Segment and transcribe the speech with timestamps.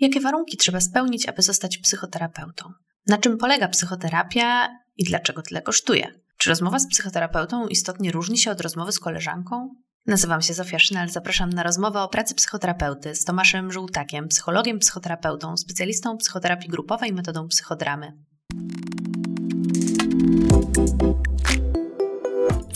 [0.00, 2.72] Jakie warunki trzeba spełnić, aby zostać psychoterapeutą?
[3.06, 6.06] Na czym polega psychoterapia i dlaczego tyle kosztuje?
[6.36, 9.74] Czy rozmowa z psychoterapeutą istotnie różni się od rozmowy z koleżanką?
[10.06, 15.56] Nazywam się Zofia Sznel, zapraszam na rozmowę o pracy psychoterapeuty z Tomaszem Żółtakiem, psychologiem, psychoterapeutą,
[15.56, 18.12] specjalistą psychoterapii grupowej metodą psychodramy.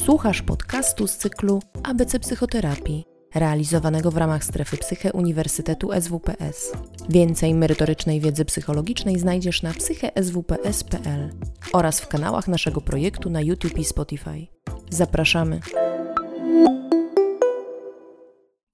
[0.05, 6.73] Słuchasz podcastu z cyklu ABC Psychoterapii realizowanego w ramach strefy Psyche Uniwersytetu SWPS.
[7.09, 11.31] Więcej merytorycznej wiedzy psychologicznej znajdziesz na psycheswps.pl
[11.73, 14.47] oraz w kanałach naszego projektu na YouTube i Spotify.
[14.91, 15.61] Zapraszamy.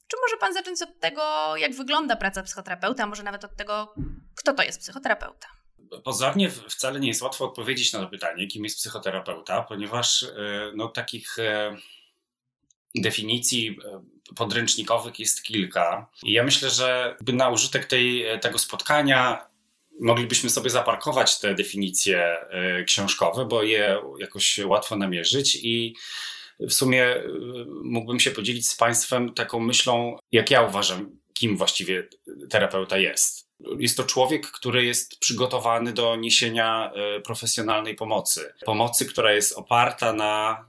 [0.09, 1.23] Czy może Pan zacząć od tego,
[1.57, 3.95] jak wygląda praca psychoterapeuta, a może nawet od tego,
[4.35, 5.49] kto to jest psychoterapeuta?
[6.05, 10.29] Pozornie wcale nie jest łatwo odpowiedzieć na to pytanie, kim jest psychoterapeuta, ponieważ e,
[10.75, 11.77] no, takich e,
[12.95, 14.03] definicji e,
[14.37, 16.11] podręcznikowych jest kilka.
[16.23, 19.49] I ja myślę, że na użytek tej, tego spotkania
[20.01, 25.95] moglibyśmy sobie zaparkować te definicje e, książkowe, bo je jakoś łatwo namierzyć i
[26.61, 27.25] w sumie e,
[27.83, 32.09] mógłbym się podzielić z Państwem taką myślą, jak ja uważam, kim właściwie
[32.51, 33.49] terapeuta jest.
[33.79, 36.93] Jest to człowiek, który jest przygotowany do niesienia
[37.25, 38.53] profesjonalnej pomocy.
[38.65, 40.65] Pomocy, która jest oparta na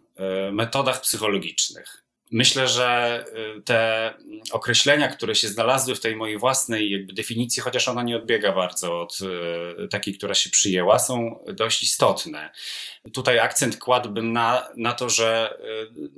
[0.51, 2.03] metodach psychologicznych.
[2.31, 3.23] Myślę, że
[3.57, 4.13] y, te
[4.51, 9.01] określenia, które się znalazły w tej mojej własnej jakby definicji, chociaż ona nie odbiega bardzo
[9.01, 9.19] od
[9.83, 12.49] y, takiej, która się przyjęła, są dość istotne.
[13.13, 15.57] Tutaj akcent kładłbym na, na to, że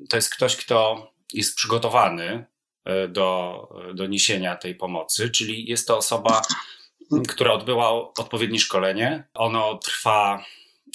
[0.04, 2.46] y, to jest ktoś, kto jest przygotowany
[3.10, 6.42] do, do niesienia tej pomocy, czyli jest to osoba,
[7.28, 9.24] która odbyła odpowiednie szkolenie.
[9.34, 10.46] Ono trwa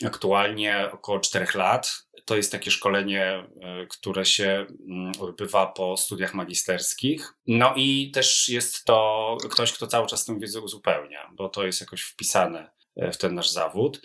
[0.07, 6.35] aktualnie około 4 lat to jest takie szkolenie, e, które się mm, odbywa po studiach
[6.35, 7.33] magisterskich.
[7.47, 11.81] No i też jest to ktoś, kto cały czas tę wiedzę uzupełnia, bo to jest
[11.81, 14.01] jakoś wpisane e, w ten nasz zawód.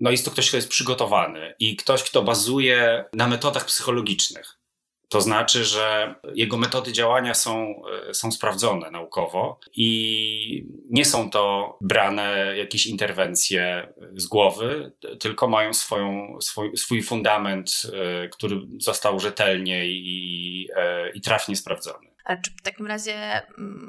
[0.00, 4.59] No jest to ktoś, kto jest przygotowany i ktoś, kto bazuje na metodach psychologicznych.
[5.10, 11.76] To znaczy, że jego metody działania są, e, są sprawdzone naukowo i nie są to
[11.80, 19.86] brane jakieś interwencje z głowy, tylko mają swoją, swój, swój fundament, e, który został rzetelnie
[19.86, 22.10] i, e, i trafnie sprawdzony.
[22.24, 23.42] Ale czy w takim razie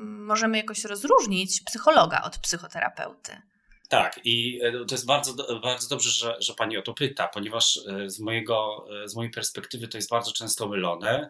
[0.03, 3.42] możemy jakoś rozróżnić psychologa od psychoterapeuty?
[3.91, 7.78] Tak, i e, to jest bardzo, bardzo dobrze, że, że Pani o to pyta, ponieważ
[7.78, 11.29] e, z, mojego, e, z mojej perspektywy to jest bardzo często mylone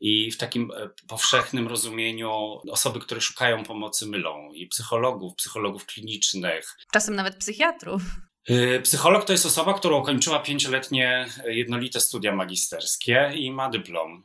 [0.00, 0.72] i w takim
[1.08, 6.76] powszechnym rozumieniu osoby, które szukają pomocy, mylą i psychologów, psychologów klinicznych.
[6.92, 8.02] Czasem nawet psychiatrów.
[8.82, 14.22] Psycholog to jest osoba, która ukończyła pięcioletnie jednolite studia magisterskie i ma dyplom,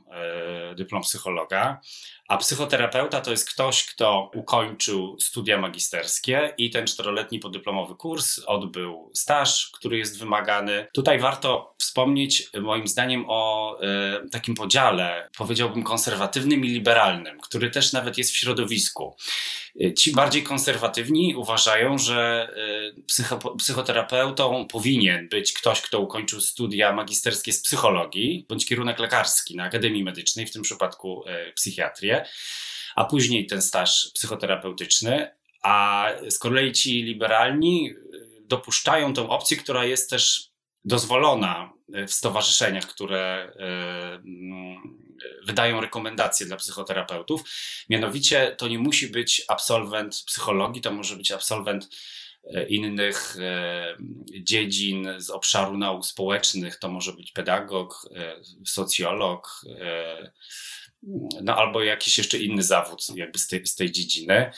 [0.76, 1.82] dyplom psychologa.
[2.28, 9.12] A psychoterapeuta to jest ktoś, kto ukończył studia magisterskie i ten czteroletni podyplomowy kurs odbył
[9.14, 10.88] staż, który jest wymagany.
[10.94, 17.94] Tutaj warto wspomnieć, moim zdaniem, o e, takim podziale, powiedziałbym, konserwatywnym i liberalnym, który też
[17.94, 19.16] nawet jest w środowisku.
[19.82, 22.50] E, ci bardziej konserwatywni uważają, że
[22.98, 29.56] e, psycho, psychoterapeutą powinien być ktoś, kto ukończył studia magisterskie z psychologii bądź kierunek lekarski
[29.56, 31.54] na Akademii Medycznej, w tym przypadku e,
[32.96, 35.32] a później ten staż psychoterapeutyczny.
[35.64, 37.96] A z kolei ci liberalni y,
[38.42, 40.50] dopuszczają tą opcję, która jest też
[40.86, 41.74] dozwolona
[42.08, 43.64] w stowarzyszeniach, które y,
[44.16, 45.04] mm,
[45.46, 47.42] wydają rekomendacje dla psychoterapeutów.
[47.90, 51.90] Mianowicie to nie musi być absolwent psychologii, to może być absolwent
[52.44, 53.38] y, innych
[54.40, 58.10] dziedzin z obszaru nauk społecznych, to może być pedagog,
[58.66, 59.62] socjolog,
[61.42, 64.52] no albo jakiś jeszcze inny zawód jakby z tej, z tej dziedziny.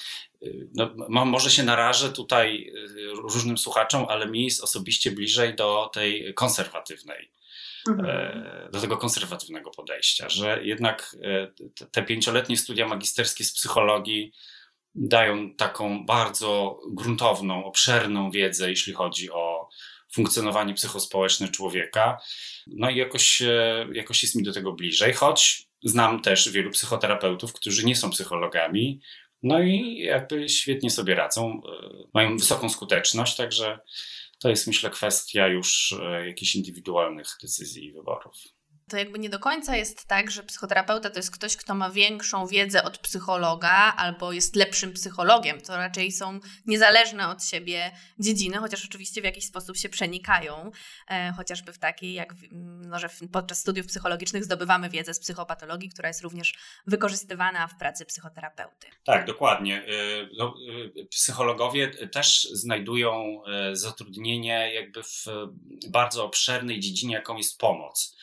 [0.74, 6.34] No, może się narażę tutaj y, różnym słuchaczom, ale mi jest osobiście bliżej do tej
[6.34, 7.32] konserwatywnej,
[7.90, 8.10] mhm.
[8.10, 14.32] E, do tego konserwatywnego podejścia, że jednak e, te pięcioletnie studia magisterskie z psychologii
[14.96, 19.70] dają taką bardzo gruntowną, obszerną wiedzę, jeśli chodzi o
[20.16, 22.18] funkcjonowanie psychospołeczne człowieka.
[22.68, 27.54] No i jakoś, e, jakoś jest mi do tego bliżej, choć Znam też wielu psychoterapeutów,
[27.54, 29.02] którzy nie są psychologami,
[29.44, 33.80] no i jakby świetnie sobie radzą, e, mają wysoką skuteczność, także
[34.40, 38.36] to jest myślę kwestia już e, jakichś indywidualnych decyzji i wyborów.
[38.90, 42.48] To jakby nie do końca jest tak, że psychoterapeuta to jest ktoś, kto ma większą
[42.48, 45.62] wiedzę od psychologa albo jest lepszym psychologiem.
[45.62, 50.72] To raczej są niezależne od siebie dziedziny, chociaż oczywiście w jakiś sposób się przenikają,
[51.08, 56.08] e, chociażby w takiej, jak no, że podczas studiów psychologicznych zdobywamy wiedzę z psychopatologii, która
[56.08, 56.54] jest również
[56.88, 58.88] wykorzystywana w pracy psychoterapeuty.
[59.04, 59.84] Tak, dokładnie.
[59.88, 60.54] Y, no,
[60.98, 65.26] y, psychologowie też znajdują e, zatrudnienie jakby w
[65.90, 68.16] bardzo obszernej dziedzinie, jaką jest pomoc.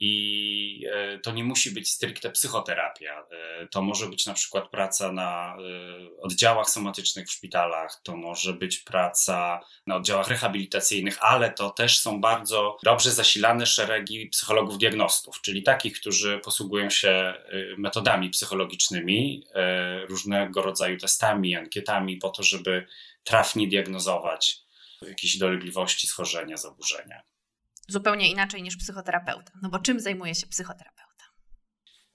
[0.00, 3.26] I e, to nie musi być stricte psychoterapia.
[3.30, 8.52] E, to może być na przykład praca na e, oddziałach somatycznych w szpitalach, to może
[8.52, 15.40] być praca na oddziałach rehabilitacyjnych, ale to też są bardzo dobrze zasilane szeregi psychologów diagnostów,
[15.40, 17.34] czyli takich, którzy posługują się
[17.78, 19.44] metodami psychologicznymi,
[20.08, 22.86] różnego rodzaju testami, ankietami, po to, żeby
[23.24, 24.58] trafnie diagnozować
[25.08, 27.22] jakieś dolegliwości, schorzenia, zaburzenia
[27.92, 29.52] zupełnie inaczej niż psychoterapeuta.
[29.62, 31.02] No bo czym zajmuje się psychoterapeuta?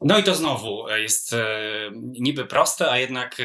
[0.01, 1.47] No i to znowu jest e,
[1.95, 3.39] niby proste, a jednak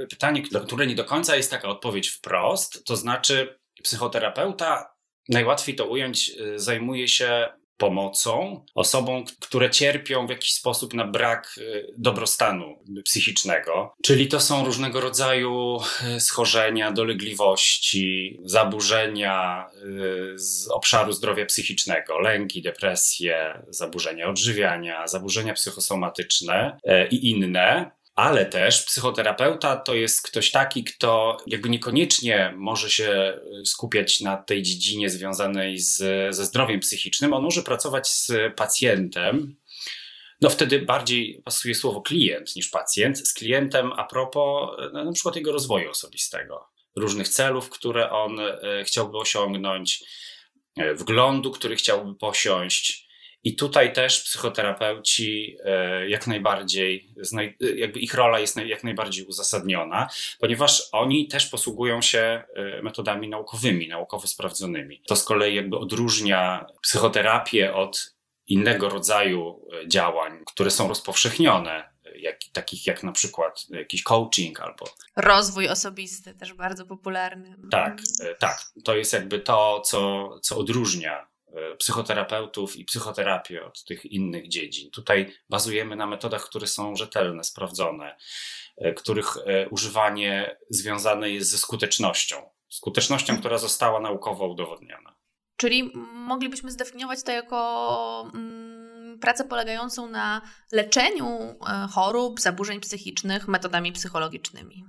[0.00, 2.84] e, pytanie, które nie do końca jest taka odpowiedź wprost.
[2.84, 4.94] To znaczy, psychoterapeuta,
[5.28, 11.54] najłatwiej to ująć, e, zajmuje się pomocą osobom, które cierpią w jakiś sposób na brak
[11.58, 13.94] e, dobrostanu psychicznego.
[14.02, 22.62] Czyli to są różnego rodzaju e, schorzenia, dolegliwości, zaburzenia e, z obszaru zdrowia psychicznego, lęki,
[22.62, 26.78] depresje, zaburzenia odżywiania, zaburzenia psychosomatyczne
[27.10, 27.90] i inne.
[28.14, 34.62] Ale też psychoterapeuta to jest ktoś taki, kto jakby niekoniecznie może się skupiać na tej
[34.62, 35.96] dziedzinie związanej z,
[36.36, 37.32] ze zdrowiem psychicznym.
[37.32, 39.56] On może pracować z pacjentem,
[40.40, 45.36] no wtedy bardziej pasuje słowo klient niż pacjent, z klientem a propos no, na przykład
[45.36, 50.04] jego rozwoju osobistego, różnych celów, które on e, chciałby osiągnąć,
[50.94, 53.11] wglądu, który chciałby posiąść.
[53.44, 57.14] I tutaj też psychoterapeuci e, jak najbardziej,
[57.76, 60.08] jakby ich rola jest jak najbardziej uzasadniona,
[60.40, 65.02] ponieważ oni też posługują się e, metodami naukowymi, naukowo sprawdzonymi.
[65.06, 68.14] To z kolei jakby odróżnia psychoterapię od
[68.46, 74.84] innego rodzaju e, działań, które są rozpowszechnione, jak, takich jak na przykład jakiś coaching albo.
[75.16, 77.56] Rozwój osobisty, też bardzo popularny.
[77.70, 77.98] Tak,
[78.38, 78.60] tak.
[78.84, 81.31] To jest jakby to, co, co odróżnia E,
[81.78, 84.90] psychoterapeutów i psychoterapię od tych innych dziedzin.
[84.90, 88.16] Tutaj bazujemy na metodach, które są rzetelne, sprawdzone,
[88.76, 92.50] e, których e, używanie związane jest ze skutecznością.
[92.68, 95.14] Skutecznością, która została naukowo udowodniona.
[95.56, 101.58] Czyli moglibyśmy zdefiniować to jako mm, pracę polegającą na leczeniu
[101.90, 104.84] chorób, zaburzeń psychicznych metodami psychologicznymi,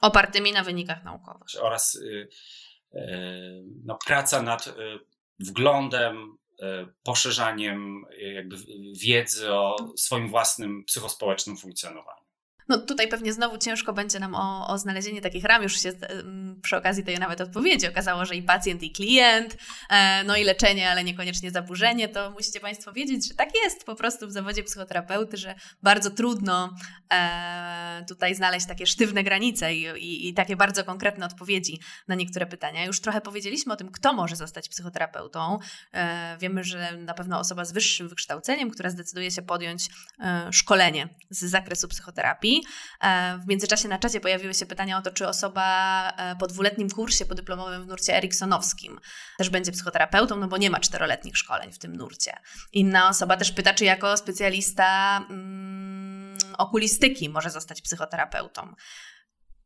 [0.00, 1.48] opartymi na wynikach naukowych.
[1.60, 2.28] Oraz y,
[3.84, 4.70] no, praca nad y,
[5.38, 8.56] wglądem, e, poszerzaniem e, jakby
[9.00, 12.23] wiedzy o swoim własnym psychospołecznym funkcjonowaniu.
[12.68, 15.62] No tutaj pewnie znowu ciężko będzie nam o, o znalezienie takich ram.
[15.62, 15.92] Już się
[16.62, 19.56] przy okazji tej nawet odpowiedzi okazało, że i pacjent, i klient,
[19.90, 23.94] e, no i leczenie, ale niekoniecznie zaburzenie, to musicie Państwo wiedzieć, że tak jest po
[23.94, 26.74] prostu w zawodzie psychoterapeuty, że bardzo trudno
[27.12, 32.46] e, tutaj znaleźć takie sztywne granice i, i, i, takie bardzo konkretne odpowiedzi na niektóre
[32.46, 32.84] pytania.
[32.84, 35.58] Już trochę powiedzieliśmy o tym, kto może zostać psychoterapeutą.
[35.92, 39.88] E, wiemy, że na pewno osoba z wyższym wykształceniem, która zdecyduje się podjąć
[40.50, 42.53] szkolenie z zakresu psychoterapii,
[43.00, 46.90] E, w międzyczasie na czacie pojawiły się pytania o to, czy osoba e, po dwuletnim
[46.90, 49.00] kursie podyplomowym w nurcie eriksonowskim
[49.38, 52.32] też będzie psychoterapeutą, no bo nie ma czteroletnich szkoleń w tym nurcie.
[52.72, 58.74] Inna osoba też pyta, czy jako specjalista mm, okulistyki może zostać psychoterapeutą.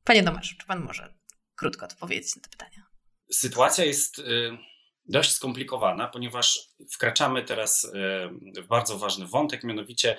[0.05, 1.14] Panie Tomasz, czy pan może
[1.57, 2.87] krótko odpowiedzieć na te pytania?
[3.33, 4.59] Sytuacja jest y,
[5.07, 6.61] dość skomplikowana, ponieważ
[6.92, 7.90] wkraczamy teraz y,
[8.62, 10.16] w bardzo ważny wątek, mianowicie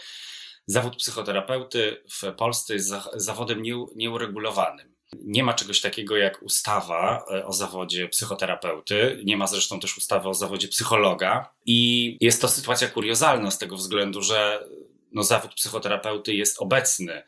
[0.66, 3.64] zawód psychoterapeuty w Polsce jest zawodem
[3.96, 4.96] nieuregulowanym.
[5.14, 10.30] Nie ma czegoś takiego jak ustawa e, o zawodzie psychoterapeuty, nie ma zresztą też ustawy
[10.30, 11.54] o zawodzie psychologa.
[11.66, 14.64] I jest to sytuacja kuriozalna z tego względu, że
[15.12, 17.24] no, zawód psychoterapeuty jest obecny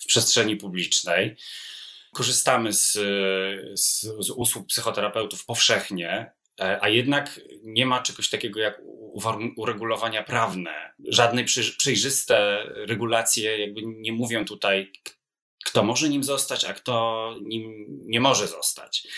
[0.00, 1.36] w przestrzeni publicznej.
[2.12, 2.92] Korzystamy z,
[3.80, 8.80] z, z usług psychoterapeutów powszechnie, e, a jednak nie ma czegoś takiego jak
[9.56, 10.92] uregulowania prawne.
[11.08, 11.44] Żadne
[11.78, 14.92] przejrzyste regulacje jakby nie mówią tutaj,
[15.64, 19.08] kto może nim zostać, a kto nim nie może zostać.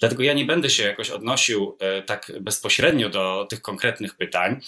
[0.00, 4.60] Dlatego ja nie będę się jakoś odnosił e, tak bezpośrednio do tych konkretnych pytań.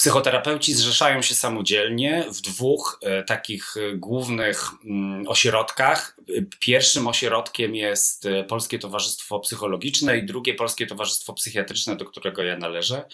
[0.00, 6.16] Psychoterapeuci zrzeszają się samodzielnie w dwóch e, takich e, głównych mm, ośrodkach.
[6.60, 12.56] Pierwszym ośrodkiem jest e, Polskie Towarzystwo Psychologiczne i drugie Polskie Towarzystwo Psychiatryczne, do którego ja
[12.56, 13.04] należę.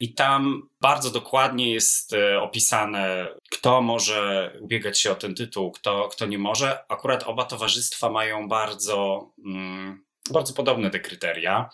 [0.00, 6.26] I tam bardzo dokładnie jest opisane, kto może ubiegać się o ten tytuł, kto, kto
[6.26, 6.84] nie może.
[6.88, 11.70] Akurat oba towarzystwa mają bardzo, mm, bardzo podobne te kryteria.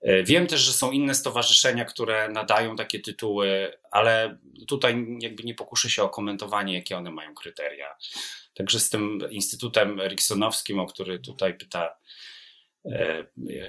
[0.00, 4.38] E, wiem też, że są inne stowarzyszenia, które nadają takie tytuły, ale
[4.68, 7.96] tutaj jakby nie pokuszę się o komentowanie, jakie one mają kryteria.
[8.54, 11.96] Także z tym Instytutem Eriksonowskim, o który tutaj pyta,
[12.84, 13.24] e,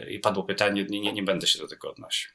[0.09, 2.31] i padło pytanie, nie, nie będę się do tego odnosił.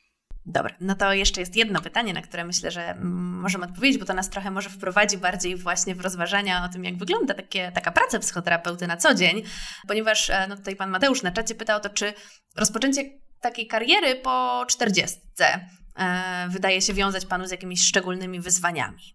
[0.46, 2.94] Dobra, no to jeszcze jest jedno pytanie, na które myślę, że
[3.42, 6.96] możemy odpowiedzieć, bo to nas trochę może wprowadzi bardziej właśnie w rozważania o tym, jak
[6.96, 9.42] wygląda takie, taka praca psychoterapeuty na co dzień,
[9.88, 12.12] ponieważ e, no tutaj pan Mateusz na czacie pytał to, czy
[12.56, 19.14] rozpoczęcie takiej kariery po czterdziestce e, wydaje się wiązać Panu z jakimiś szczególnymi wyzwaniami?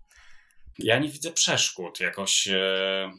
[0.79, 1.99] Ja nie widzę przeszkód.
[1.99, 3.11] Jakoś e,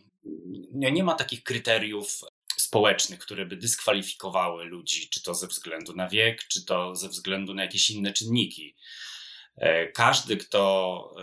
[0.73, 2.21] nie, nie ma takich kryteriów
[2.57, 7.55] społecznych, które by dyskwalifikowały ludzi, czy to ze względu na wiek, czy to ze względu
[7.55, 8.77] na jakieś inne czynniki.
[9.57, 11.15] E, każdy, kto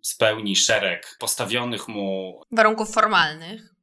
[0.00, 3.74] spełni szereg postawionych mu warunków formalnych,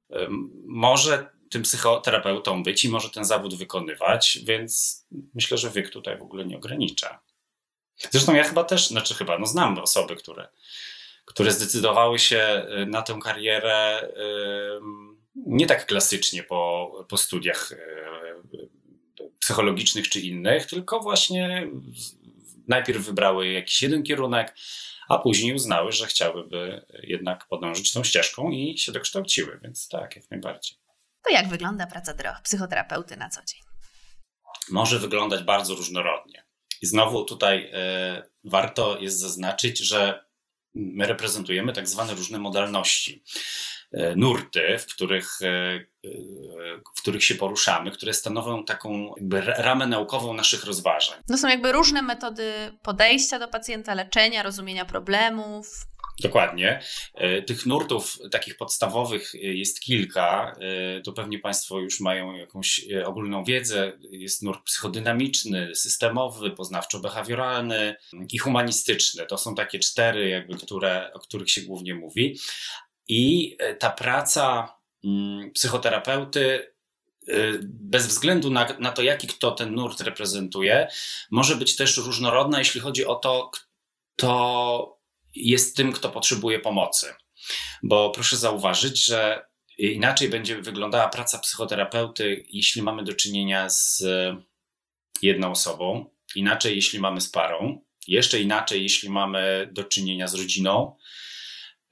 [0.66, 6.22] może tym psychoterapeutą być i może ten zawód wykonywać, więc myślę, że wiek tutaj w
[6.22, 7.20] ogóle nie ogranicza.
[8.12, 10.48] Zresztą ja chyba też, znaczy chyba, no znam osoby, które,
[11.26, 14.10] które zdecydowały się y, na tę karierę
[15.36, 18.70] nie tak klasycznie po, po studiach y,
[19.40, 21.68] psychologicznych czy innych, tylko właśnie
[22.68, 24.56] najpierw wybrały jakiś jeden kierunek,
[25.10, 30.32] a później uznały, że chciałyby jednak podążyć tą ścieżką i się dokształciły, więc tak, jak
[30.32, 30.78] najbardziej.
[31.24, 33.62] To jak wygląda praca psychoterapeuty na co dzień?
[34.70, 36.44] Może wyglądać bardzo różnorodnie.
[36.82, 40.26] I znowu tutaj y, warto jest zaznaczyć, że
[40.74, 43.24] my reprezentujemy tak zwane różne modalności.
[43.92, 45.80] E, nurty, w których, e,
[46.98, 51.18] w których się poruszamy, które stanowią taką jakby ramę naukową naszych rozważań.
[51.28, 55.86] To są jakby różne metody podejścia do pacjenta, leczenia, rozumienia problemów.
[56.20, 56.82] Dokładnie.
[57.14, 60.56] E, tych nurtów takich podstawowych jest kilka.
[61.04, 63.94] To pewnie Państwo już mają jakąś ogólną wiedzę.
[64.12, 67.96] Jest nurt psychodynamiczny, systemowy, poznawczo-behawioralny
[68.34, 69.26] i humanistyczny.
[69.26, 72.40] To są takie cztery, jakby, które, o których się głównie mówi.
[73.10, 76.74] I e, ta praca mm, psychoterapeuty,
[77.28, 77.34] e,
[77.64, 80.88] bez względu na, na to, jaki kto ten nurt reprezentuje,
[81.32, 83.52] może być też różnorodna, jeśli chodzi o to,
[84.16, 84.99] kto
[85.36, 87.14] jest tym, kto potrzebuje pomocy.
[87.84, 89.46] Bo proszę zauważyć, że
[89.78, 94.04] inaczej będzie wyglądała praca psychoterapeuty, jeśli mamy do czynienia z
[95.22, 100.96] jedną osobą, inaczej, jeśli mamy z parą, jeszcze inaczej, jeśli mamy do czynienia z rodziną,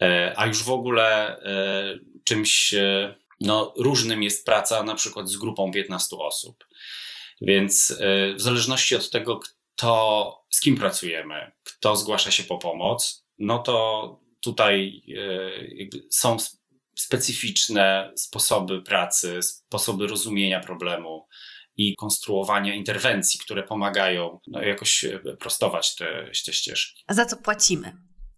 [0.01, 5.38] E, a już w ogóle e, czymś e, no, różnym jest praca na przykład z
[5.38, 6.67] grupą 15 osób.
[7.41, 7.98] Więc
[8.36, 14.20] w zależności od tego, kto, z kim pracujemy, kto zgłasza się po pomoc, no to
[14.44, 15.01] tutaj
[16.12, 16.38] są
[16.98, 21.27] specyficzne sposoby pracy, sposoby rozumienia problemu
[21.75, 25.06] i konstruowania interwencji, które pomagają no, jakoś
[25.39, 27.03] prostować te, te ścieżki.
[27.08, 27.94] A za co płacimy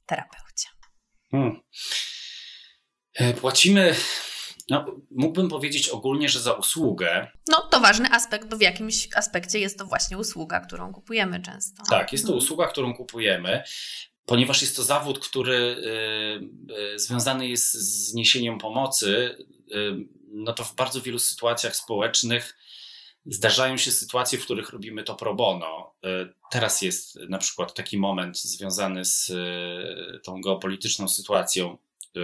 [0.05, 0.67] terapeucie?
[1.31, 1.61] Hmm.
[3.13, 3.95] E, płacimy,
[4.69, 7.31] no, mógłbym powiedzieć ogólnie, że za usługę.
[7.47, 11.83] No, to ważny aspekt, bo w jakimś aspekcie jest to właśnie usługa, którą kupujemy często.
[11.89, 13.63] Tak, jest to usługa, którą kupujemy,
[14.29, 19.37] ponieważ jest to zawód, który y, y, związany jest z niesieniem pomocy.
[19.71, 22.57] Y, no to w bardzo wielu sytuacjach społecznych
[23.25, 25.93] Zdarzają się sytuacje, w których robimy to pro bono.
[26.51, 29.31] Teraz jest na przykład taki moment związany z
[30.23, 31.77] tą geopolityczną sytuacją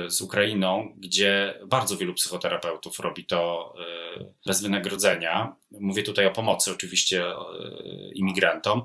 [0.07, 3.73] z Ukrainą, gdzie bardzo wielu psychoterapeutów robi to
[4.45, 5.55] bez wynagrodzenia.
[5.71, 7.25] Mówię tutaj o pomocy oczywiście
[8.13, 8.83] imigrantom.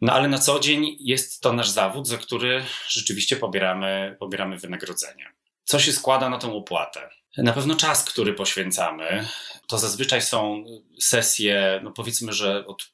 [0.00, 5.32] No ale na co dzień jest to nasz zawód, za który rzeczywiście pobieramy, pobieramy wynagrodzenie.
[5.64, 7.10] Co się składa na tę opłatę?
[7.36, 9.28] Na pewno czas, który poświęcamy.
[9.68, 10.64] To zazwyczaj są
[11.00, 12.92] sesje, no powiedzmy, że od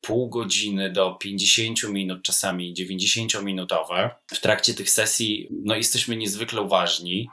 [0.00, 4.10] pół godziny do 50 minut, czasami 90-minutowe.
[4.26, 7.28] W trakcie tych sesji no, jesteśmy niezwykle uważni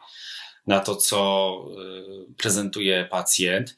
[0.68, 1.58] na to, co
[2.30, 3.76] y, prezentuje pacjent.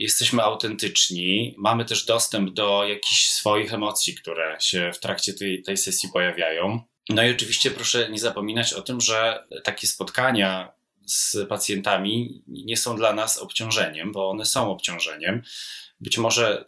[0.00, 5.76] Jesteśmy autentyczni, mamy też dostęp do jakichś swoich emocji, które się w trakcie tej, tej
[5.76, 6.80] sesji pojawiają.
[7.08, 10.72] No i oczywiście proszę nie zapominać o tym, że takie spotkania
[11.06, 15.42] z pacjentami nie są dla nas obciążeniem, bo one są obciążeniem.
[16.00, 16.64] Być może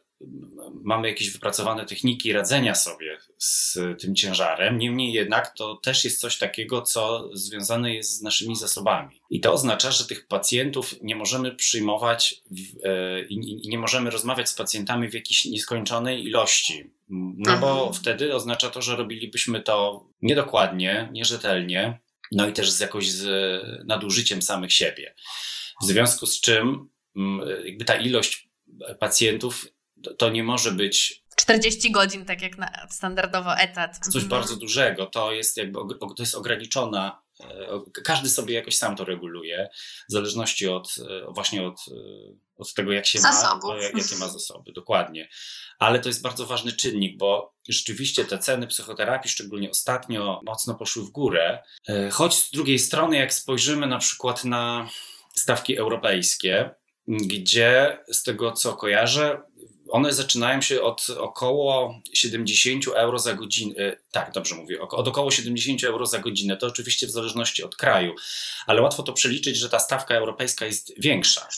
[0.85, 4.79] mamy jakieś wypracowane techniki radzenia sobie z tym ciężarem.
[4.79, 9.21] Niemniej jednak to też jest coś takiego, co związane jest z naszymi zasobami.
[9.31, 12.43] I to oznacza, że tych pacjentów nie możemy przyjmować
[12.85, 16.91] e, i nie możemy rozmawiać z pacjentami w jakiejś nieskończonej ilości.
[17.37, 17.95] No bo mhm.
[17.95, 21.99] wtedy oznacza to, że robilibyśmy to niedokładnie, nierzetelnie,
[22.33, 23.26] no i też z jakoś z
[23.87, 25.14] nadużyciem samych siebie.
[25.83, 26.88] W związku z czym
[27.64, 28.49] jakby ta ilość
[28.99, 29.67] pacjentów
[30.18, 33.99] to nie może być 40 godzin, tak jak na standardowo etat.
[33.99, 34.28] Coś mhm.
[34.28, 35.06] bardzo dużego.
[35.06, 37.23] To jest jakby to jest ograniczona.
[37.40, 39.68] E, każdy sobie jakoś sam to reguluje,
[40.09, 41.92] w zależności od e, właśnie od, e,
[42.56, 43.71] od tego, jak się Zasobów.
[43.71, 44.73] ma, jakie ma zasoby.
[44.73, 45.28] Dokładnie.
[45.78, 51.02] Ale to jest bardzo ważny czynnik, bo rzeczywiście te ceny psychoterapii, szczególnie ostatnio, mocno poszły
[51.04, 51.62] w górę.
[52.12, 54.88] Choć z drugiej strony, jak spojrzymy na przykład na
[55.35, 56.71] stawki europejskie,
[57.09, 59.42] gdzie z tego co kojarzę,
[59.92, 63.75] one zaczynają się od około 70 euro za godzinę.
[63.78, 66.56] E, tak, dobrze mówię, od około 70 euro za godzinę.
[66.56, 68.14] To oczywiście w zależności od kraju,
[68.66, 71.49] ale łatwo to przeliczyć, że ta stawka europejska jest większa.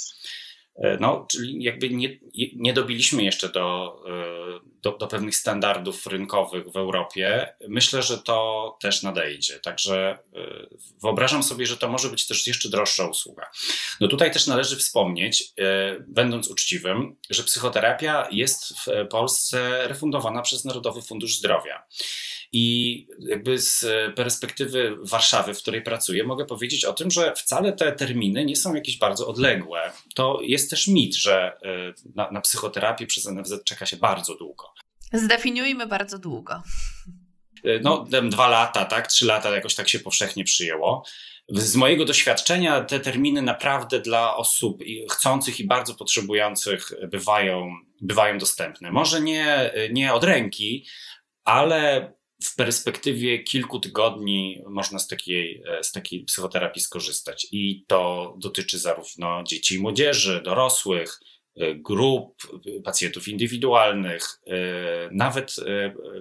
[0.76, 2.18] E, no, czyli jakby nie,
[2.56, 7.54] nie dobiliśmy jeszcze do, e, do, do, pewnych standardów rynkowych w Europie.
[7.68, 9.58] Myślę, że to też nadejdzie.
[9.60, 10.66] Także e,
[11.02, 13.50] wyobrażam sobie, że to może być też jeszcze droższa usługa.
[14.00, 15.52] No tutaj też należy wspomnieć,
[16.06, 21.82] będąc uczciwym, że psychoterapia jest w Polsce refundowana przez Narodowy Fundusz Zdrowia.
[22.56, 27.92] I jakby z perspektywy Warszawy, w której pracuję, mogę powiedzieć o tym, że wcale te
[27.92, 29.92] terminy nie są jakieś bardzo odległe.
[30.14, 34.72] To jest też mit, że y, na, na psychoterapię przez NFZ czeka się bardzo długo.
[35.12, 36.62] Zdefiniujmy bardzo długo.
[37.66, 39.06] Y, no, dwa lata, tak?
[39.06, 41.04] Trzy lata jakoś tak się powszechnie przyjęło.
[41.48, 48.92] Z mojego doświadczenia te terminy naprawdę dla osób chcących i bardzo potrzebujących bywają, bywają dostępne.
[48.92, 50.86] Może nie, nie od ręki,
[51.44, 52.12] ale
[52.44, 57.46] w perspektywie kilku tygodni można z takiej, e, z takiej psychoterapii skorzystać.
[57.52, 61.20] I to dotyczy zarówno dzieci i młodzieży, dorosłych,
[61.56, 62.42] e, grup,
[62.84, 64.54] pacjentów indywidualnych, e,
[65.12, 65.56] nawet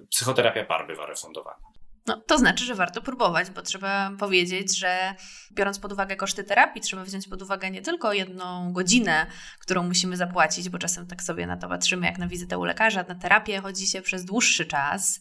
[0.09, 1.73] psychoterapia par bywa refundowana.
[2.07, 5.15] No, to znaczy, że warto próbować, bo trzeba powiedzieć, że
[5.51, 9.27] biorąc pod uwagę koszty terapii, trzeba wziąć pod uwagę nie tylko jedną godzinę,
[9.59, 13.05] którą musimy zapłacić, bo czasem tak sobie na to patrzymy jak na wizytę u lekarza,
[13.07, 15.19] na terapię chodzi się przez dłuższy czas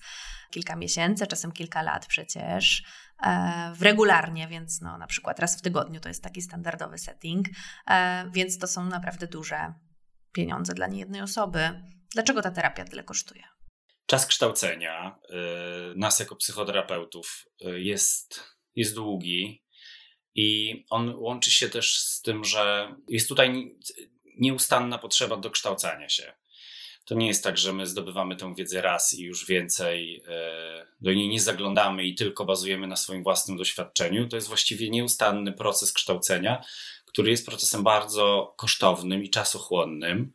[0.53, 2.83] kilka miesięcy, czasem kilka lat przecież,
[3.23, 7.47] e, regularnie, więc no, na przykład raz w tygodniu to jest taki standardowy setting,
[7.87, 9.75] e, więc to są naprawdę duże
[10.33, 11.83] pieniądze dla niejednej osoby.
[12.13, 13.43] Dlaczego ta terapia tyle kosztuje?
[14.07, 15.37] Czas kształcenia e,
[15.97, 18.41] nas jako psychoterapeutów jest,
[18.75, 19.65] jest długi
[20.35, 23.77] i on łączy się też z tym, że jest tutaj
[24.39, 26.33] nieustanna potrzeba dokształcania się.
[27.05, 31.13] To nie jest tak, że my zdobywamy tę wiedzę raz i już więcej e, do
[31.13, 34.29] niej nie zaglądamy i tylko bazujemy na swoim własnym doświadczeniu.
[34.29, 36.65] To jest właściwie nieustanny proces kształcenia,
[37.07, 40.33] który jest procesem bardzo kosztownym i czasochłonnym.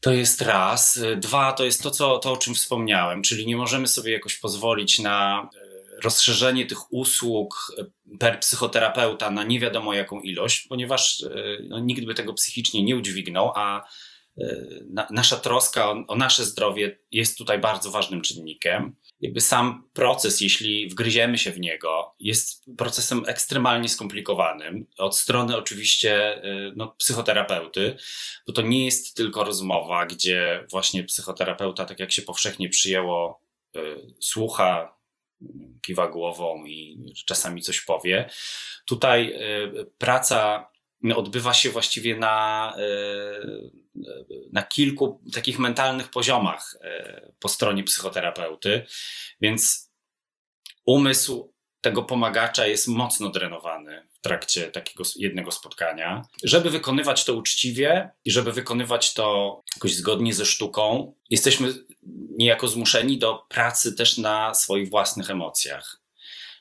[0.00, 1.00] To jest raz.
[1.16, 4.98] Dwa, to jest to, co, to, o czym wspomniałem, czyli nie możemy sobie jakoś pozwolić
[4.98, 5.70] na e,
[6.02, 7.72] rozszerzenie tych usług
[8.18, 11.28] per psychoterapeuta na nie wiadomo jaką ilość, ponieważ e,
[11.68, 13.88] no, nikt by tego psychicznie nie udźwignął, a
[15.10, 18.96] nasza troska o, o, nasze zdrowie jest tutaj bardzo ważnym czynnikiem.
[19.20, 24.86] Jakby sam proces, jeśli wgryziemy się w niego, jest procesem ekstremalnie skomplikowanym.
[24.98, 27.96] Od strony oczywiście y, no, psychoterapeuty,
[28.46, 33.42] bo to nie jest tylko rozmowa, gdzie właśnie psychoterapeuta, tak jak się powszechnie przyjęło,
[33.76, 33.80] y,
[34.20, 35.00] słucha,
[35.82, 38.30] kiwa głową i czasami coś powie.
[38.86, 39.38] Tutaj
[39.98, 40.70] praca
[41.16, 43.40] odbywa się właściwie na, e,
[44.52, 48.86] na kilku takich mentalnych poziomach e, po stronie psychoterapeuty,
[49.40, 49.90] więc
[50.86, 56.22] umysł tego pomagacza jest mocno drenowany w trakcie takiego jednego spotkania.
[56.44, 61.74] Żeby wykonywać to uczciwie i żeby wykonywać to jakoś zgodnie ze sztuką, jesteśmy
[62.36, 66.00] niejako zmuszeni do pracy też na swoich własnych emocjach.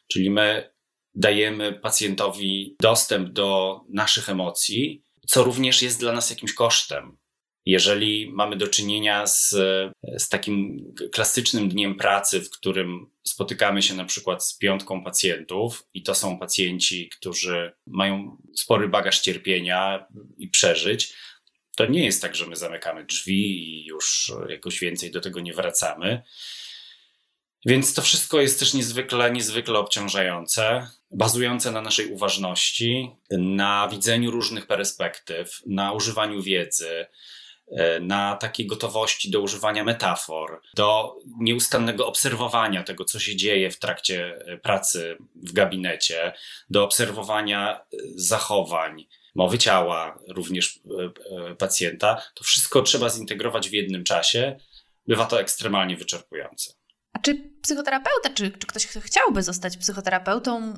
[0.08, 0.74] Czyli my
[1.16, 7.18] dajemy pacjentowi dostęp do naszych emocji, co również jest dla nas jakimś kosztem.
[7.66, 9.56] Jeżeli mamy do czynienia z,
[10.18, 10.78] z takim
[11.12, 16.40] klasycznym dniem pracy, w którym spotykamy się na przykład z piątką pacjentów, i to są
[16.40, 21.14] pacjenci, którzy mają spory bagaż cierpienia i przeżyć,
[21.76, 25.54] to nie jest tak, że my zamykamy drzwi i już jakoś więcej do tego nie
[25.54, 26.24] wracamy.
[27.66, 34.68] Więc to wszystko jest też niezwykle, niezwykle obciążające, bazujące na naszej uważności, na widzeniu różnych
[34.68, 37.06] perspektyw, na używaniu wiedzy,
[37.72, 43.80] e, na takiej gotowości do używania metafor, do nieustannego obserwowania tego, co się dzieje w
[43.80, 46.34] trakcie e, pracy w gabinecie,
[46.70, 47.82] do obserwowania
[48.16, 50.80] zachowań, mowy ciała również
[51.58, 54.60] pacjenta, to wszystko trzeba zintegrować w jednym czasie.
[55.08, 56.79] Bywa to ekstremalnie wyczerpujące.
[57.22, 60.74] Czy psychoterapeuta, czy, czy ktoś, kto chciałby zostać psychoterapeutą,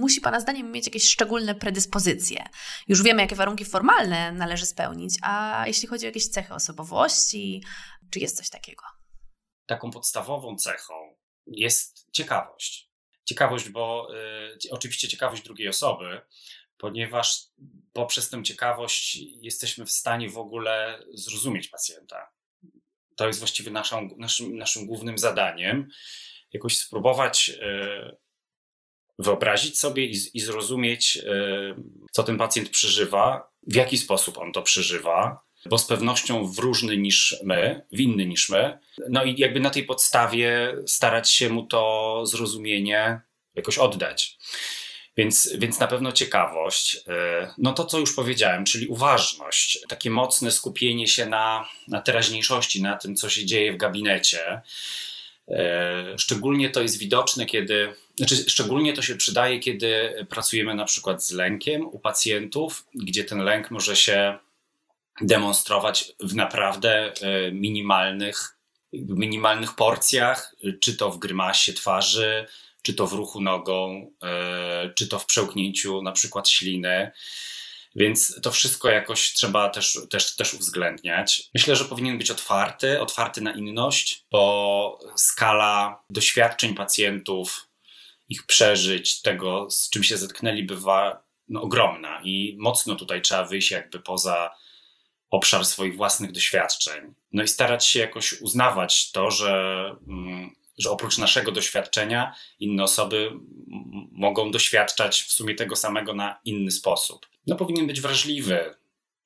[0.00, 2.44] musi Pana zdaniem mieć jakieś szczególne predyspozycje?
[2.88, 7.64] Już wiemy, jakie warunki formalne należy spełnić, a jeśli chodzi o jakieś cechy osobowości,
[8.10, 8.84] czy jest coś takiego?
[9.66, 10.94] Taką podstawową cechą
[11.46, 12.90] jest ciekawość.
[13.24, 14.08] Ciekawość, bo
[14.64, 16.20] y, oczywiście ciekawość drugiej osoby,
[16.78, 17.42] ponieważ
[17.92, 22.37] poprzez tę ciekawość jesteśmy w stanie w ogóle zrozumieć pacjenta
[23.18, 25.88] to jest właściwie naszą, naszym, naszym głównym zadaniem,
[26.52, 28.16] jakoś spróbować e,
[29.18, 31.22] wyobrazić sobie i, i zrozumieć, e,
[32.12, 36.96] co ten pacjent przeżywa, w jaki sposób on to przeżywa, bo z pewnością w różny
[36.96, 38.78] niż my, w inny niż my.
[39.10, 43.20] No i jakby na tej podstawie starać się mu to zrozumienie
[43.54, 44.38] jakoś oddać.
[45.18, 46.96] Więc, więc na pewno ciekawość.
[47.08, 52.82] E, no to, co już powiedziałem, czyli uważność, takie mocne skupienie się na, na teraźniejszości,
[52.82, 54.60] na tym, co się dzieje w gabinecie.
[55.48, 61.24] E, szczególnie to jest widoczne, kiedy, znaczy szczególnie to się przydaje, kiedy pracujemy na przykład
[61.24, 64.38] z lękiem u pacjentów, gdzie ten lęk może się
[65.20, 68.56] demonstrować w naprawdę e, minimalnych,
[68.92, 72.46] minimalnych porcjach, czy to w grymasie twarzy,
[72.88, 77.10] czy to w ruchu nogą, e, czy to w przełknięciu na przykład śliny.
[77.96, 81.50] Więc to wszystko jakoś trzeba też, też, też uwzględniać.
[81.54, 87.68] Myślę, że powinien być otwarty, otwarty na inność, bo skala doświadczeń pacjentów,
[88.28, 93.70] ich przeżyć, tego, z czym się zetknęli, bywa no, ogromna i mocno tutaj trzeba wyjść
[93.70, 94.50] jakby poza
[95.30, 97.14] obszar swoich własnych doświadczeń.
[97.32, 103.30] No i starać się jakoś uznawać to, że mm, że oprócz naszego doświadczenia inne osoby
[104.12, 107.26] mogą doświadczać w sumie tego samego na inny sposób.
[107.46, 108.74] No powinien być wrażliwy,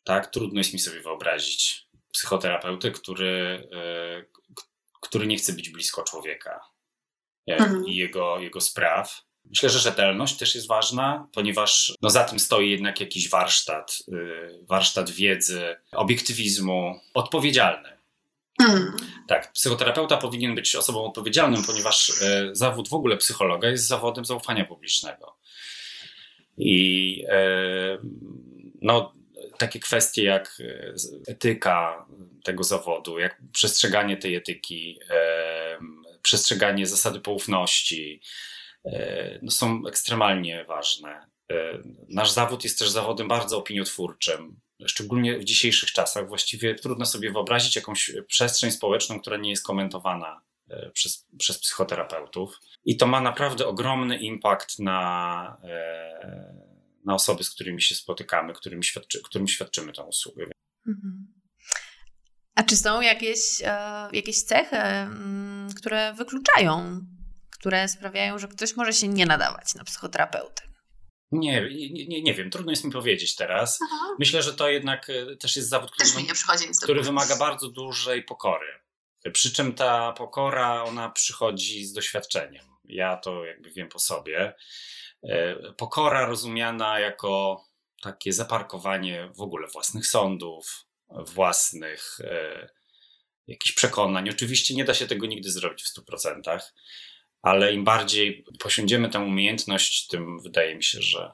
[0.05, 0.27] tak?
[0.27, 4.29] Trudno jest mi sobie wyobrazić psychoterapeuty, który, yy,
[5.01, 6.61] który nie chce być blisko człowieka
[7.49, 7.87] e, mhm.
[7.87, 9.23] i jego, jego spraw.
[9.45, 14.65] Myślę, że rzetelność też jest ważna, ponieważ no, za tym stoi jednak jakiś warsztat, yy,
[14.69, 18.02] warsztat wiedzy, obiektywizmu, odpowiedzialny.
[18.62, 18.92] Mm.
[19.29, 24.64] Tak, psychoterapeuta powinien być osobą odpowiedzialną, ponieważ e, zawód w ogóle psychologa jest zawodem zaufania
[24.64, 25.37] publicznego.
[26.59, 27.98] I e,
[28.83, 29.14] no,
[29.59, 30.94] takie kwestie jak e,
[31.27, 32.07] etyka
[32.44, 34.98] tego zawodu, jak przestrzeganie tej etyki,
[36.22, 38.20] przestrzeganie zasady poufności,
[39.42, 41.27] no, są ekstremalnie ważne.
[42.09, 47.77] Nasz zawód jest też zawodem bardzo opiniotwórczym szczególnie w dzisiejszych czasach, właściwie trudno sobie wyobrazić
[47.77, 52.61] jakąś przestrzeń społeczną, która nie jest komentowana e, przez, przez psychoterapeutów.
[52.85, 56.55] I to ma naprawdę ogromny impact na, e,
[57.05, 60.47] na osoby, z którymi się spotykamy, którym, świadczy, którym świadczymy tę usługę.
[60.87, 61.33] Mhm.
[62.55, 64.77] A czy są jakieś, e, jakieś cechy,
[65.77, 67.01] które wykluczają,
[67.51, 70.72] które sprawiają, że ktoś może się nie nadawać na psychoterapeutę?
[71.33, 71.68] Nie,
[72.09, 73.79] nie, nie wiem, trudno jest mi powiedzieć teraz.
[73.85, 74.16] Aha.
[74.18, 76.27] Myślę, że to jednak e, też jest zawód, który,
[76.83, 78.66] który wymaga bardzo dużej pokory.
[79.33, 82.64] Przy czym ta pokora, ona przychodzi z doświadczeniem.
[82.85, 84.55] Ja to jakby wiem po sobie.
[85.23, 87.64] E, pokora rozumiana jako
[88.03, 92.68] takie zaparkowanie w ogóle własnych sądów, własnych e,
[93.47, 94.31] jakichś przekonań.
[94.31, 96.59] Oczywiście nie da się tego nigdy zrobić w 100%,
[97.42, 101.33] ale im bardziej posiądziemy tę umiejętność, tym wydaje mi się, że,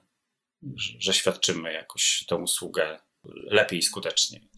[0.99, 4.49] że, świadczymy jakoś tę usługę lepiej i skuteczniej.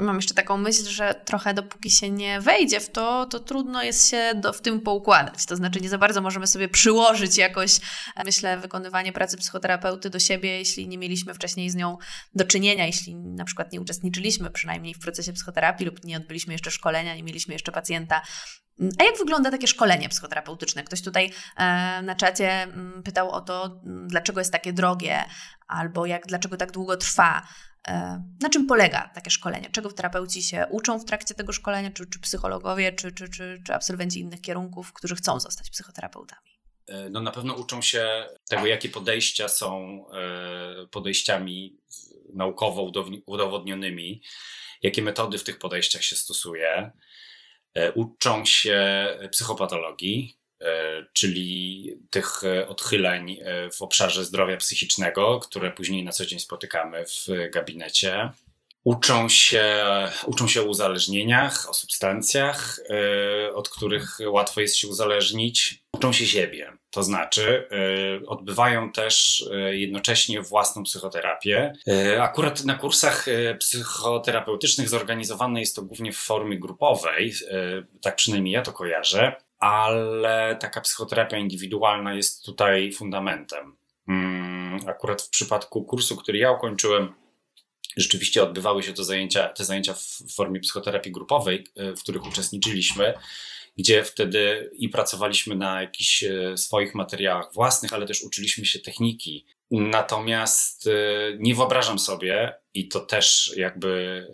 [0.00, 4.10] Mam jeszcze taką myśl, że trochę dopóki się nie wejdzie w to, to trudno jest
[4.10, 5.46] się do, w tym poukładać.
[5.46, 7.80] To znaczy nie za bardzo możemy sobie przyłożyć jakoś,
[8.24, 11.98] myślę, wykonywanie pracy psychoterapeuty do siebie, jeśli nie mieliśmy wcześniej z nią
[12.34, 16.70] do czynienia, jeśli na przykład nie uczestniczyliśmy przynajmniej w procesie psychoterapii lub nie odbyliśmy jeszcze
[16.70, 18.22] szkolenia, nie mieliśmy jeszcze pacjenta
[18.98, 20.84] a jak wygląda takie szkolenie psychoterapeutyczne?
[20.84, 25.24] Ktoś tutaj e, na czacie mm, pytał o to, mm, dlaczego jest takie drogie,
[25.68, 27.42] albo jak, dlaczego tak długo trwa.
[27.88, 29.70] E, na czym polega takie szkolenie?
[29.70, 33.74] Czego terapeuci się uczą w trakcie tego szkolenia, czy, czy psychologowie, czy, czy, czy, czy
[33.74, 36.50] absolwenci innych kierunków, którzy chcą zostać psychoterapeutami?
[36.86, 40.04] E, no na pewno uczą się tego, jakie podejścia są
[40.90, 41.76] podejściami
[42.34, 42.92] naukowo
[43.26, 44.22] udowodnionymi,
[44.82, 46.92] jakie metody w tych podejściach się stosuje
[47.74, 50.41] E, uczą się psychopatologii, e,
[51.12, 53.38] czyli tych e, odchyleń
[53.72, 58.30] w obszarze zdrowia psychicznego, które później na co dzień spotykamy w gabinecie.
[58.84, 59.84] Uczą się,
[60.26, 62.80] uczą się o uzależnieniach, o substancjach,
[63.54, 65.82] od których łatwo jest się uzależnić.
[65.92, 67.68] Uczą się siebie, to znaczy
[68.26, 71.72] odbywają też jednocześnie własną psychoterapię.
[72.20, 73.26] Akurat na kursach
[73.58, 77.34] psychoterapeutycznych zorganizowane jest to głównie w formie grupowej,
[78.00, 83.76] tak przynajmniej ja to kojarzę, ale taka psychoterapia indywidualna jest tutaj fundamentem.
[84.08, 87.14] Mm, akurat w przypadku kursu, który ja ukończyłem,
[87.96, 93.14] rzeczywiście odbywały się to zajęcia, te zajęcia w formie psychoterapii grupowej, e, w których uczestniczyliśmy,
[93.78, 99.46] gdzie wtedy i pracowaliśmy na jakichś e, swoich materiałach własnych, ale też uczyliśmy się techniki.
[99.70, 100.90] Natomiast e,
[101.38, 104.26] nie wyobrażam sobie, i to też jakby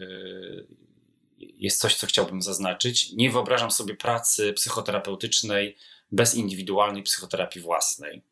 [1.38, 5.76] jest coś, co chciałbym zaznaczyć, nie wyobrażam sobie pracy psychoterapeutycznej
[6.12, 8.22] bez indywidualnej psychoterapii własnej.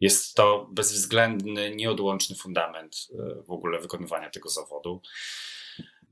[0.00, 5.02] Jest to bezwzględny, nieodłączny fundament e, w ogóle wykonywania tego zawodu.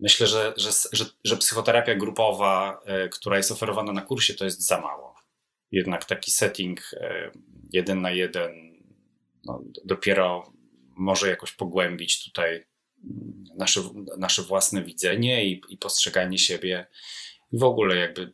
[0.00, 4.66] Myślę, że, że, że, że psychoterapia grupowa, e, która jest oferowana na kursie, to jest
[4.66, 5.14] za mało.
[5.70, 7.30] Jednak taki setting e,
[7.72, 8.82] jeden na jeden
[9.44, 10.52] no, dopiero
[10.96, 12.64] może jakoś pogłębić tutaj
[13.54, 13.80] nasze,
[14.18, 16.86] nasze własne widzenie i, i postrzeganie siebie
[17.52, 18.32] i w ogóle jakby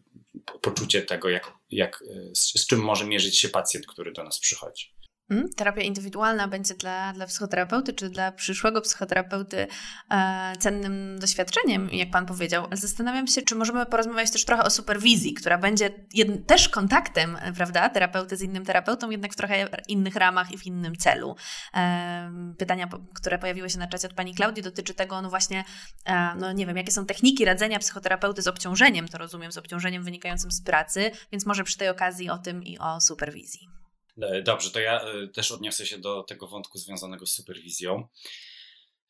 [0.63, 2.05] poczucie tego, jak, jak,
[2.35, 4.98] z, z czym może mierzyć się pacjent, który do nas przychodzi.
[5.29, 5.49] Hmm?
[5.57, 9.67] Terapia indywidualna będzie dla, dla psychoterapeuty czy dla przyszłego psychoterapeuty
[10.11, 12.65] e, cennym doświadczeniem, jak Pan powiedział.
[12.65, 17.39] Ale zastanawiam się, czy możemy porozmawiać też trochę o superwizji, która będzie jed, też kontaktem,
[17.57, 21.37] prawda, terapeuty z innym terapeutą, jednak w trochę innych ramach i w innym celu.
[21.75, 25.65] E, pytania, które pojawiły się na czacie od Pani Klaudii, dotyczy tego, no właśnie,
[26.07, 30.03] e, no nie wiem, jakie są techniki radzenia psychoterapeuty z obciążeniem, to rozumiem, z obciążeniem
[30.03, 33.78] wynikającym z pracy, więc może przy tej okazji o tym i o superwizji.
[34.23, 38.09] E, dobrze, to ja e, też odniosę się do tego wątku związanego z superwizją.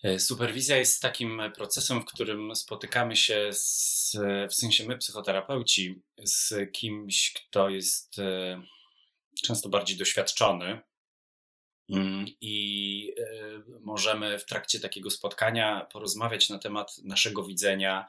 [0.03, 4.16] E, superwizja jest takim procesem, w którym spotykamy się z,
[4.51, 8.16] w sensie my, psychoterapeuci, z kimś, kto jest
[9.42, 10.81] często bardziej doświadczony.
[11.90, 13.14] Mm, I
[13.81, 18.07] możemy w trakcie takiego spotkania porozmawiać na temat naszego widzenia,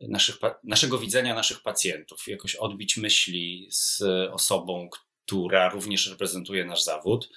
[0.00, 4.88] naszych, naszego widzenia naszych pacjentów, jakoś odbić myśli z osobą,
[5.26, 7.28] która również reprezentuje nasz zawód,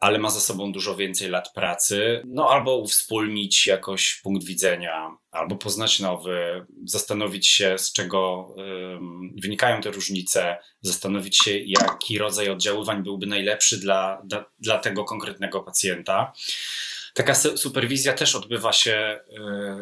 [0.00, 5.56] ale ma za sobą dużo więcej lat pracy, no albo uwspólnić jakoś punkt widzenia, albo
[5.56, 13.02] poznać nowy, zastanowić się, z czego um, wynikają te różnice, zastanowić się, jaki rodzaj oddziaływań
[13.02, 16.32] byłby najlepszy dla, dla, dla tego konkretnego pacjenta.
[17.14, 19.20] Taka superwizja też odbywa się e,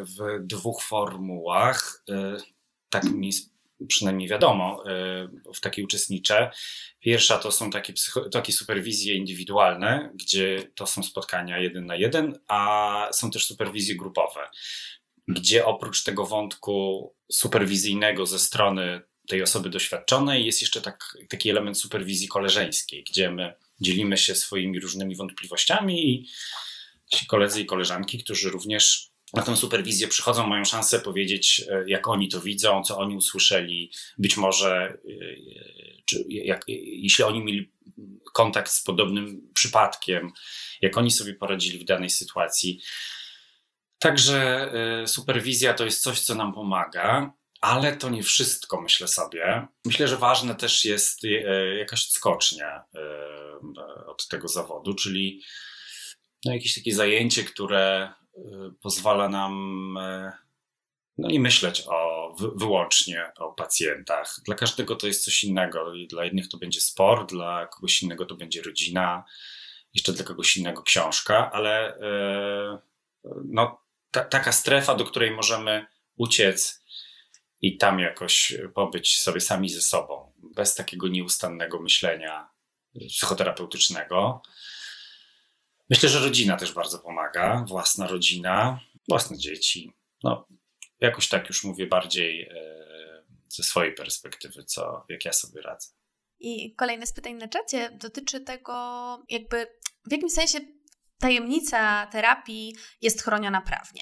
[0.05, 2.03] w dwóch formułach.
[2.09, 2.37] E,
[2.89, 3.31] tak mi
[3.87, 4.83] przynajmniej wiadomo,
[5.55, 6.51] w takiej uczestniczę.
[6.99, 12.39] Pierwsza to są takie, psycho, takie superwizje indywidualne, gdzie to są spotkania jeden na jeden,
[12.47, 14.49] a są też superwizje grupowe,
[15.27, 21.79] gdzie oprócz tego wątku superwizyjnego ze strony tej osoby doświadczonej jest jeszcze tak, taki element
[21.79, 26.29] superwizji koleżeńskiej, gdzie my dzielimy się swoimi różnymi wątpliwościami i
[27.13, 32.07] ci koledzy i koleżanki, którzy również na tę superwizję przychodzą, mają szansę powiedzieć, e, jak
[32.07, 34.97] oni to widzą, co oni usłyszeli, być może e,
[36.05, 37.71] czy jak, jeśli oni mieli
[38.33, 40.31] kontakt z podobnym przypadkiem,
[40.81, 42.81] jak oni sobie poradzili w danej sytuacji.
[43.99, 49.67] Także e, superwizja to jest coś, co nam pomaga, ale to nie wszystko, myślę sobie.
[49.85, 51.21] Myślę, że ważne też jest
[51.77, 52.83] jakaś skocznia
[54.07, 55.41] od tego zawodu, czyli
[56.45, 58.13] no, jakieś takie zajęcie, które
[58.81, 60.31] pozwala nam e,
[61.17, 64.35] no nie myśleć o, wyłącznie o pacjentach.
[64.45, 65.93] Dla każdego to jest coś innego.
[66.09, 69.23] Dla jednych to będzie sport, dla kogoś innego to będzie rodzina,
[69.93, 72.77] jeszcze dla kogoś innego książka, ale e,
[73.45, 76.83] no, ta, taka strefa, do której możemy uciec
[77.61, 82.49] i tam jakoś pobyć sobie sami ze sobą, bez takiego nieustannego myślenia
[83.09, 84.41] psychoterapeutycznego,
[85.89, 89.93] Myślę, że rodzina też bardzo pomaga, własna rodzina, własne dzieci.
[90.23, 90.47] No,
[90.99, 92.83] jakoś tak już mówię bardziej e,
[93.49, 95.89] ze swojej perspektywy, co, jak ja sobie radzę.
[96.39, 98.73] I kolejne z pytań na czacie dotyczy tego,
[99.29, 99.67] jakby
[100.07, 100.59] w jakim sensie
[101.19, 104.01] tajemnica terapii jest chroniona prawnie.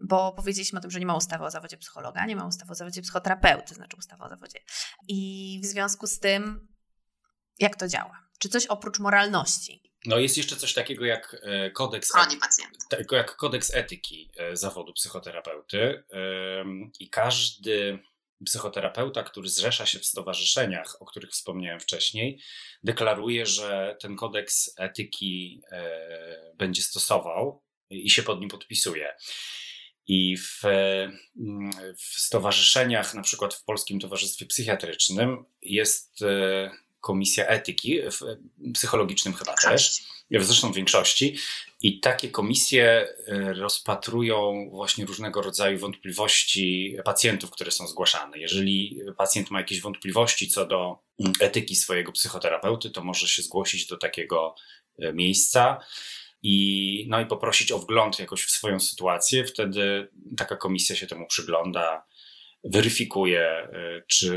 [0.00, 2.74] Bo powiedzieliśmy o tym, że nie ma ustawy o zawodzie psychologa, nie ma ustawy o
[2.74, 4.58] zawodzie psychoterapeuty, znaczy ustawy o zawodzie.
[5.08, 6.68] I w związku z tym,
[7.58, 8.28] jak to działa?
[8.38, 13.16] Czy coś oprócz moralności no jest jeszcze coś takiego jak e, kodeks, pacjenta.
[13.16, 16.04] jak kodeks etyki e, zawodu psychoterapeuty
[17.00, 17.98] i każdy
[18.44, 22.40] psychoterapeuta, który zrzesza się w stowarzyszeniach, o których wspomniałem wcześniej,
[22.82, 29.14] deklaruje, że ten kodeks etyki e, będzie stosował i się pod nim podpisuje.
[30.06, 30.60] I w,
[31.96, 36.24] w stowarzyszeniach, na przykład w Polskim Towarzystwie Psychiatrycznym, jest
[37.04, 38.18] komisja etyki, w
[38.74, 41.36] psychologicznym chyba też, zresztą w większości.
[41.80, 43.08] I takie komisje
[43.56, 48.38] rozpatrują właśnie różnego rodzaju wątpliwości pacjentów, które są zgłaszane.
[48.38, 50.98] Jeżeli pacjent ma jakieś wątpliwości co do
[51.40, 54.54] etyki swojego psychoterapeuty, to może się zgłosić do takiego
[54.98, 55.80] miejsca
[56.42, 59.44] i, no i poprosić o wgląd jakoś w swoją sytuację.
[59.44, 62.04] Wtedy taka komisja się temu przygląda,
[62.64, 64.34] weryfikuje, y, czy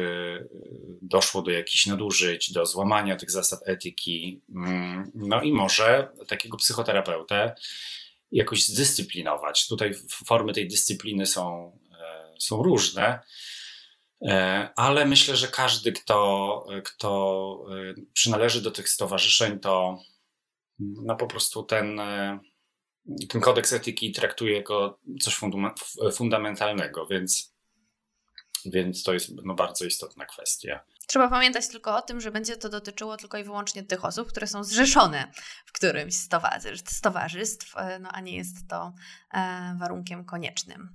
[1.01, 4.41] doszło do jakichś nadużyć, do złamania tych zasad etyki.
[4.55, 7.55] Mm, no i może takiego psychoterapeutę
[8.31, 9.67] jakoś zdyscyplinować.
[9.67, 9.93] Tutaj
[10.25, 13.19] formy tej dyscypliny są, e, są różne.
[14.25, 19.99] E, ale myślę, że każdy, kto, kto e, przynależy do tych stowarzyszeń, to
[20.79, 22.39] no po prostu ten, e,
[23.29, 25.39] ten kodeks etyki traktuje jako coś
[26.13, 27.56] fundamentalnego, więc,
[28.65, 30.83] więc to jest no, bardzo istotna kwestia.
[31.07, 34.47] Trzeba pamiętać tylko o tym, że będzie to dotyczyło tylko i wyłącznie tych osób, które
[34.47, 35.31] są zrzeszone
[35.65, 36.15] w którymś
[36.85, 38.93] z towarzystw, e, no, a nie jest to
[39.33, 40.89] e, warunkiem koniecznym.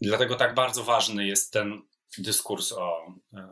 [0.00, 1.82] Dlatego tak bardzo ważny jest ten
[2.18, 3.46] dyskurs o, e,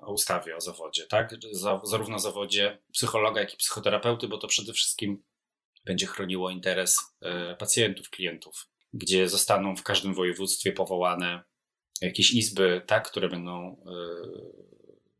[0.00, 1.34] o ustawie o zawodzie, tak?
[1.82, 5.22] Zarówno zawodzie psychologa, jak i psychoterapeuty, bo to przede wszystkim
[5.84, 6.98] będzie chroniło interes
[7.58, 11.42] pacjentów, klientów, gdzie zostaną w każdym województwie powołane
[12.06, 13.92] jakieś izby, tak, które będą e,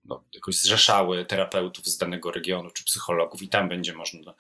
[0.04, 4.34] no, jakoś zrzeszały terapeutów z danego regionu czy psychologów, i tam będzie można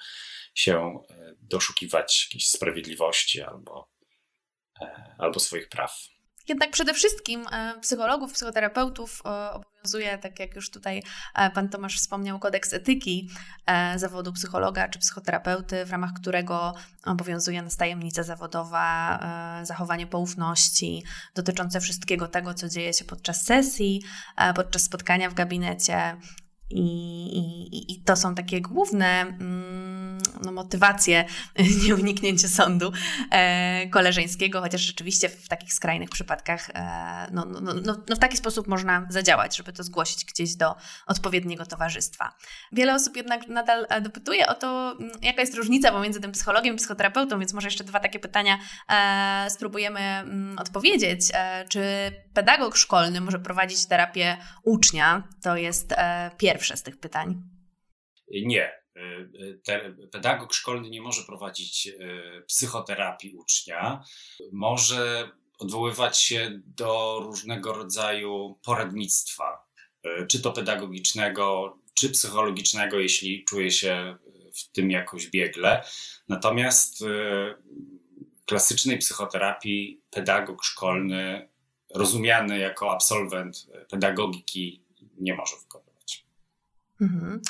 [0.54, 0.98] się
[1.40, 3.88] doszukiwać jakiejś sprawiedliwości albo,
[5.18, 6.11] albo swoich praw.
[6.48, 11.02] Jednak przede wszystkim e, psychologów, psychoterapeutów e, obowiązuje, tak jak już tutaj
[11.34, 13.30] e, pan Tomasz wspomniał, kodeks etyki
[13.96, 16.74] zawodu psychologa czy psychoterapeuty, w ramach którego
[17.04, 19.18] obowiązuje nas tajemnica zawodowa,
[19.62, 24.02] zachowanie poufności dotyczące wszystkiego tego, co dzieje się podczas sesji,
[24.54, 26.16] podczas spotkania w gabinecie,
[26.72, 31.24] i, i, I, to są takie główne mm, no, motywacje
[31.86, 32.92] nieuniknięcia sądu
[33.30, 38.36] e, koleżeńskiego, chociaż rzeczywiście w takich skrajnych przypadkach e, no, no, no, no, w taki
[38.36, 40.74] sposób można zadziałać, żeby to zgłosić gdzieś do
[41.06, 42.34] odpowiedniego towarzystwa.
[42.72, 46.74] Wiele osób jednak nadal e, dopytuje o to, mm, jaka jest różnica pomiędzy tym psychologiem
[46.74, 48.58] i psychoterapeutą, więc może jeszcze dwa takie pytania
[48.88, 51.30] e, spróbujemy mm, odpowiedzieć.
[51.34, 51.82] E, czy
[52.34, 55.22] pedagog szkolny może prowadzić terapię ucznia?
[55.42, 57.42] To jest e, pierwsze pierwsze z tych pytań.
[58.30, 58.72] Nie.
[59.68, 64.04] E, pedagog szkolny nie może prowadzić e, psychoterapii ucznia.
[64.52, 69.66] Może odwoływać się do różnego rodzaju poradnictwa,
[70.02, 74.16] e, czy to pedagogicznego, czy psychologicznego, jeśli czuje się
[74.54, 75.84] w tym jakoś biegle.
[76.28, 77.04] Natomiast
[78.46, 81.48] klasycznej psychoterapii pedagog szkolny,
[81.94, 84.82] rozumiany jako absolwent pedagogiki,
[85.18, 85.91] nie może wykonać.
[87.02, 87.40] Mhm.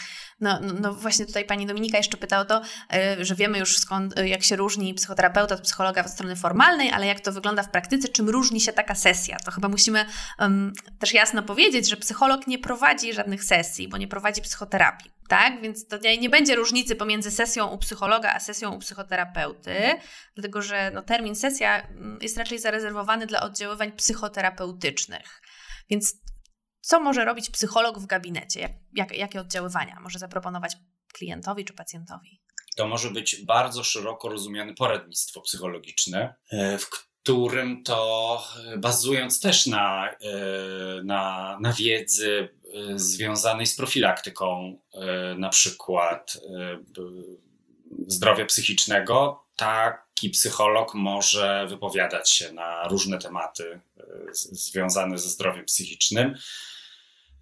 [0.40, 2.62] No, no, no, właśnie tutaj pani Dominika jeszcze pyta o to,
[2.92, 6.90] e, że wiemy już skąd, e, jak się różni psychoterapeuta od psychologa od strony formalnej,
[6.90, 9.36] ale jak to wygląda w praktyce, czym różni się taka sesja.
[9.44, 10.06] To chyba musimy
[10.38, 15.10] um, też jasno powiedzieć, że psycholog nie prowadzi żadnych sesji, bo nie prowadzi psychoterapii.
[15.28, 15.60] Tak?
[15.60, 19.74] Więc to nie będzie różnicy pomiędzy sesją u psychologa a sesją u psychoterapeuty,
[20.34, 25.42] dlatego że no, termin sesja mm, jest raczej zarezerwowany dla oddziaływań psychoterapeutycznych.
[25.90, 26.14] Więc
[26.82, 28.60] co może robić psycholog w gabinecie?
[28.60, 30.76] Jak, jak, jakie oddziaływania może zaproponować
[31.12, 32.40] klientowi czy pacjentowi?
[32.76, 39.66] To może być bardzo szeroko rozumiane poradnictwo psychologiczne, e, w którym to e, bazując też
[39.66, 40.16] na, e,
[41.04, 42.48] na, na wiedzy
[42.94, 44.78] związanej z profilaktyką,
[45.38, 46.38] na przykład
[48.06, 53.80] zdrowia psychicznego, taki psycholog może wypowiadać się na różne tematy
[54.32, 56.34] związane ze zdrowiem psychicznym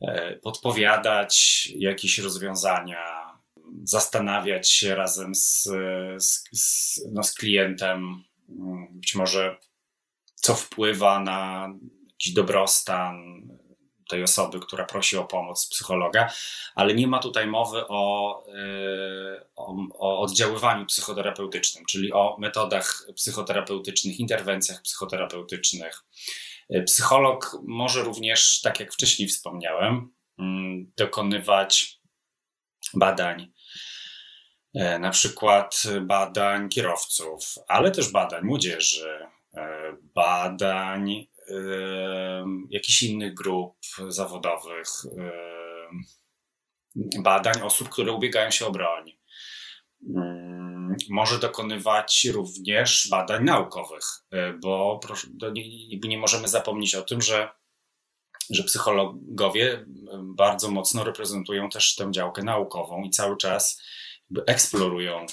[0.00, 2.98] E, podpowiadać jakieś rozwiązania,
[3.84, 5.62] zastanawiać się razem z,
[6.18, 9.56] z, z, no z klientem, mm, być może
[10.34, 11.68] co wpływa na
[12.08, 13.42] jakiś dobrostan
[14.10, 16.32] tej osoby, która prosi o pomoc psychologa,
[16.74, 24.20] ale nie ma tutaj mowy o, e, o, o, oddziaływaniu psychoterapeutycznym, czyli o metodach psychoterapeutycznych,
[24.20, 26.04] interwencjach psychoterapeutycznych,
[26.70, 32.00] E, psycholog może również, tak jak wcześniej wspomniałem, mm, dokonywać
[32.94, 33.52] badań,
[34.74, 39.26] e, na przykład badań kierowców, ale też badań młodzieży,
[40.14, 41.26] badań
[42.70, 43.76] jakichś innych grup
[44.08, 44.88] zawodowych,
[47.18, 49.16] badań osób, które ubiegają się o broń.
[50.16, 54.04] Mm, może dokonywać również badań naukowych,
[54.62, 55.00] bo
[56.08, 57.50] nie, możemy zapomnieć o tym, że,
[58.50, 59.86] że psychologowie
[60.22, 63.82] bardzo mocno reprezentują też tę działkę naukową i cały czas
[64.46, 65.26] eksplorują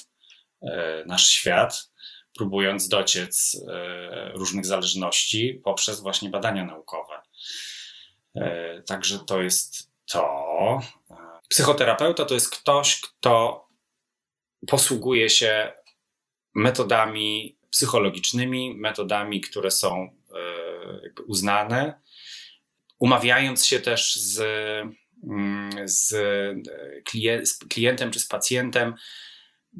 [1.05, 1.91] nasz świat
[2.37, 7.21] próbując dociec e, różnych zależności poprzez właśnie badania naukowe.
[8.35, 10.81] E, także to jest to.
[11.49, 13.67] Psychoterapeuta to jest ktoś, kto
[14.67, 15.73] posługuje się
[16.55, 22.01] metodami psychologicznymi, metodami, które są e, uznane,
[22.99, 24.39] umawiając się też z,
[25.23, 26.15] mm, z
[27.69, 28.95] klientem czy z pacjentem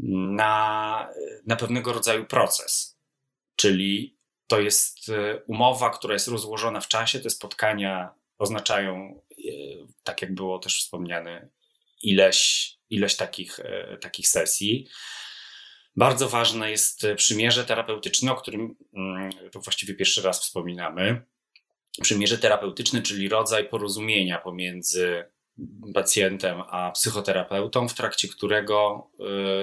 [0.04, 1.10] na,
[1.46, 2.98] na pewnego rodzaju proces.
[3.56, 4.18] Czyli
[4.48, 7.20] to jest e, umowa, która jest rozłożona w czasie.
[7.20, 9.52] Te spotkania oznaczają, e,
[10.04, 11.50] tak jak było też wspomniane,
[12.02, 14.88] ileś, ileś takich, e, takich sesji.
[15.96, 21.26] Bardzo ważne jest przymierze terapeutyczne, o którym mm, właściwie pierwszy raz wspominamy.
[22.02, 25.26] Przymierze terapeutyczne, czyli rodzaj porozumienia pomiędzy
[25.94, 29.10] pacjentem a psychoterapeutą, w trakcie którego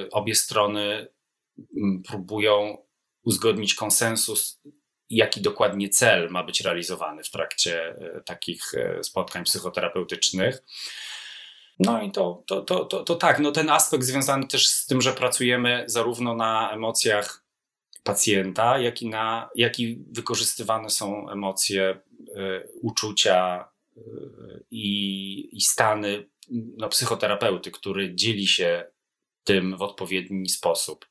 [0.05, 1.09] y, obie strony
[1.77, 2.79] mm, próbują
[3.25, 4.61] uzgodnić konsensus,
[5.11, 10.63] jaki dokładnie cel ma być realizowany w trakcie y, takich y, spotkań psychoterapeutycznych.
[11.79, 15.03] No i to, to, to, to, to tak, no ten aspekt związany też z tym,
[15.03, 17.45] że pracujemy zarówno na emocjach
[18.03, 22.01] pacjenta, jak i, na, jak i wykorzystywane są emocje,
[22.83, 23.69] uczucia,
[24.71, 28.85] i, i stany no, psychoterapeuty, który dzieli się
[29.45, 31.09] tym w odpowiedni sposób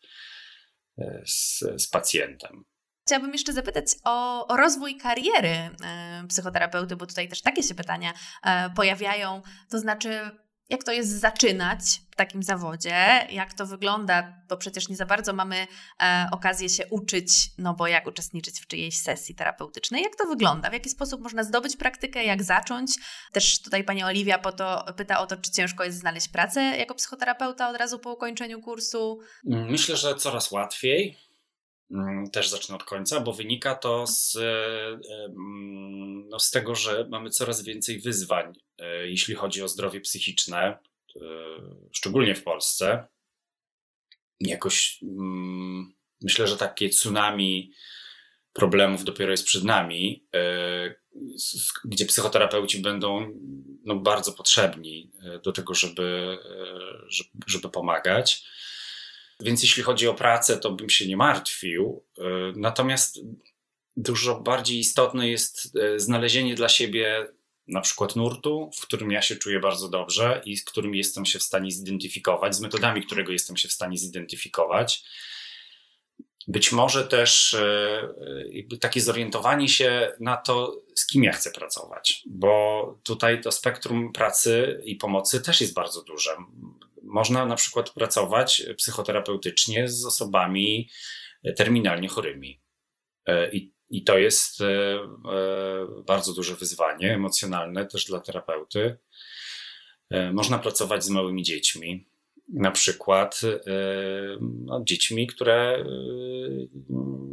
[0.98, 2.64] e, z, z pacjentem.
[3.08, 8.14] Chciałabym jeszcze zapytać o, o rozwój kariery e, psychoterapeuty, bo tutaj też takie się pytania
[8.44, 9.42] e, pojawiają.
[9.70, 10.32] To znaczy,
[10.74, 11.80] jak to jest zaczynać
[12.12, 15.68] w takim zawodzie, jak to wygląda, bo przecież nie za bardzo mamy
[16.04, 20.70] e, okazję się uczyć, no bo jak uczestniczyć w czyjejś sesji terapeutycznej, jak to wygląda,
[20.70, 22.92] w jaki sposób można zdobyć praktykę, jak zacząć.
[23.32, 26.96] Też tutaj pani Oliwia po to, pyta o to, czy ciężko jest znaleźć pracę jako
[26.96, 29.20] psychoterapeuta od razu po ukończeniu kursu.
[29.44, 31.18] Myślę, że coraz łatwiej.
[31.92, 37.08] Mm, też zacznę od końca, bo wynika to z, e, mm, no z tego, że
[37.10, 41.20] mamy coraz więcej wyzwań, e, jeśli chodzi o zdrowie psychiczne, e,
[41.92, 43.08] szczególnie w Polsce.
[44.40, 47.72] Jakoś mm, myślę, że takie tsunami
[48.54, 50.28] problemów dopiero jest przed nami,
[51.86, 53.40] gdzie psychoterapeuci będą
[53.86, 55.12] no, bardzo potrzebni
[55.44, 56.38] do tego, żeby,
[57.48, 58.46] żeby pomagać.
[59.44, 62.04] Więc jeśli chodzi o pracę, to bym się nie martwił.
[62.18, 62.24] E,
[62.56, 63.20] natomiast
[63.98, 67.28] dużo bardziej istotne jest e, znalezienie dla siebie
[67.68, 71.40] na przykład nurtu, w którym ja się czuję bardzo dobrze i z którym jestem się
[71.40, 75.04] w stanie zidentyfikować, z metodami, którego jestem się w stanie zidentyfikować.
[76.48, 83.00] Być może też e, takie zorientowanie się na to, z kim ja chcę pracować, bo
[83.04, 86.32] tutaj to spektrum pracy i pomocy też jest bardzo duże
[87.04, 90.90] można na przykład pracować psychoterapeutycznie z osobami
[91.58, 92.64] terminalnie chorymi.
[93.26, 98.98] E, I, i to jest e, e, bardzo duże wyzwanie emocjonalne też dla terapeuty.
[100.34, 102.08] Można pracować z małymi dziećmi,
[102.54, 103.42] na przykład
[104.42, 105.86] no, dziećmi, które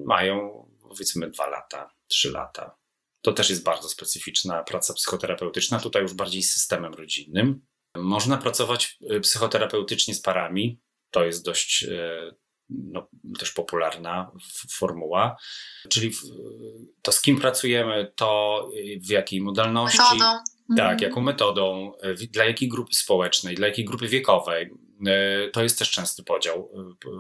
[0.05, 2.77] mają powiedzmy dwa lata, trzy lata.
[3.21, 7.67] To też jest bardzo specyficzna praca psychoterapeutyczna, tutaj już bardziej z systemem rodzinnym.
[7.97, 10.81] Można pracować y, psychoterapeutycznie z parami.
[11.11, 12.35] To jest dość y,
[12.69, 14.31] no, też popularna
[14.71, 15.37] formuła.
[15.89, 16.13] Czyli
[17.03, 19.99] to, z kim pracujemy, to y, w jakiej modalności.
[19.99, 20.39] Metodą.
[20.77, 20.99] Tak, mhm.
[20.99, 21.93] jaką metodą,
[22.31, 24.71] dla jakiej grupy społecznej, dla jakiej grupy wiekowej.
[25.53, 26.71] To jest też częsty podział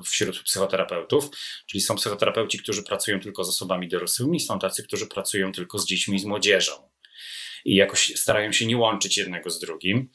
[0.04, 1.30] wśród psychoterapeutów,
[1.66, 5.86] czyli są psychoterapeuci, którzy pracują tylko z osobami dorosłymi, są tacy, którzy pracują tylko z
[5.86, 6.90] dziećmi i z młodzieżą
[7.64, 10.10] i jakoś starają się nie łączyć jednego z drugim.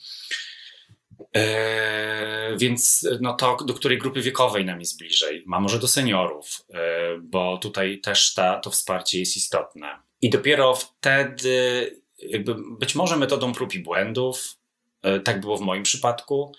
[1.36, 5.44] E, więc no to do której grupy wiekowej nam jest bliżej?
[5.46, 10.00] Ma może do seniorów, e, bo tutaj też ta, to wsparcie jest istotne.
[10.22, 14.58] I dopiero wtedy, jakby być może metodą prób i błędów,
[15.04, 16.52] e, tak było w moim przypadku,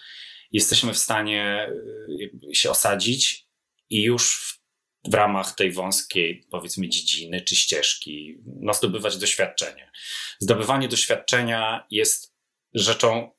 [0.53, 1.68] jesteśmy w stanie
[2.53, 3.47] się osadzić
[3.91, 4.57] i już
[5.11, 9.91] w, ramach tej wąskiej, powiedzmy, dziedziny czy ścieżki, no, zdobywać doświadczenie.
[10.39, 12.35] Zdobywanie doświadczenia jest
[12.75, 13.31] rzeczą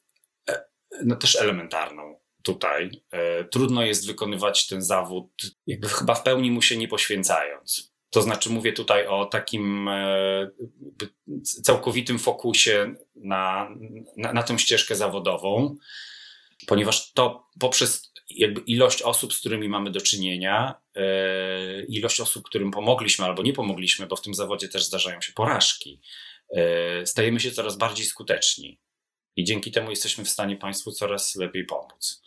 [1.05, 3.03] no też elementarną tutaj.
[3.11, 5.31] E, trudno jest wykonywać ten zawód,
[5.67, 7.93] jakby chyba w pełni mu się nie poświęcając.
[8.09, 10.49] To znaczy, mówię tutaj o takim e,
[11.63, 13.69] całkowitym fokusie na,
[14.17, 15.75] na, na tę ścieżkę zawodową.
[16.67, 22.71] ponieważ to poprzez jakby ilość osób, z którymi mamy do czynienia, yy, ilość osób, którym
[22.71, 26.01] pomogliśmy albo nie pomogliśmy, bo w tym zawodzie też zdarzają się porażki,
[26.51, 26.61] yy,
[27.05, 28.79] stajemy się coraz bardziej skuteczni
[29.35, 32.21] i dzięki temu jesteśmy w stanie Państwu coraz lepiej pomóc.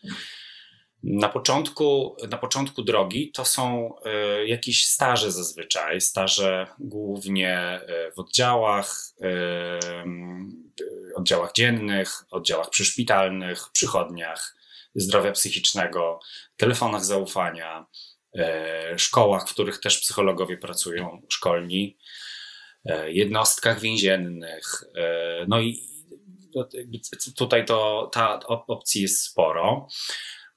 [1.03, 3.94] Na początku, na początku drogi to są
[4.42, 7.80] y, jakieś staże zazwyczaj, staże głównie
[8.16, 8.96] w oddziałach,
[11.16, 14.59] oddziałach dziennych, oddziałach przyszpitalnych, przychodniach
[14.95, 16.20] zdrowia psychicznego,
[16.57, 17.86] telefonach zaufania,
[18.36, 18.43] y,
[18.99, 21.99] szkołach, w których też psychologowie pracują, szkolni,
[23.07, 24.84] jednostkach więziennych.
[25.49, 25.91] No i
[27.36, 29.88] tutaj to, ta opcji jest sporo.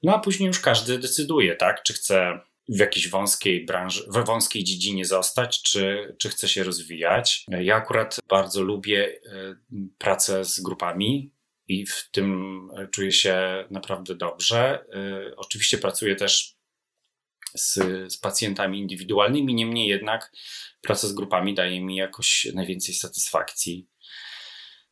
[0.02, 4.64] No a później już każdy decyduje, tak, czy chce w jakiejś wąskiej branży, w wąskiej
[4.64, 7.44] dziedzinie zostać, czy, czy chce się rozwijać.
[7.48, 9.56] Ja akurat bardzo lubię e,
[9.98, 11.33] pracę z grupami
[11.68, 14.84] i w tym czuję się naprawdę dobrze.
[14.94, 16.56] E, oczywiście pracuję też
[17.54, 17.74] z,
[18.12, 20.32] z pacjentami indywidualnymi, niemniej jednak
[20.80, 23.88] praca z grupami daje mi jakoś najwięcej satysfakcji.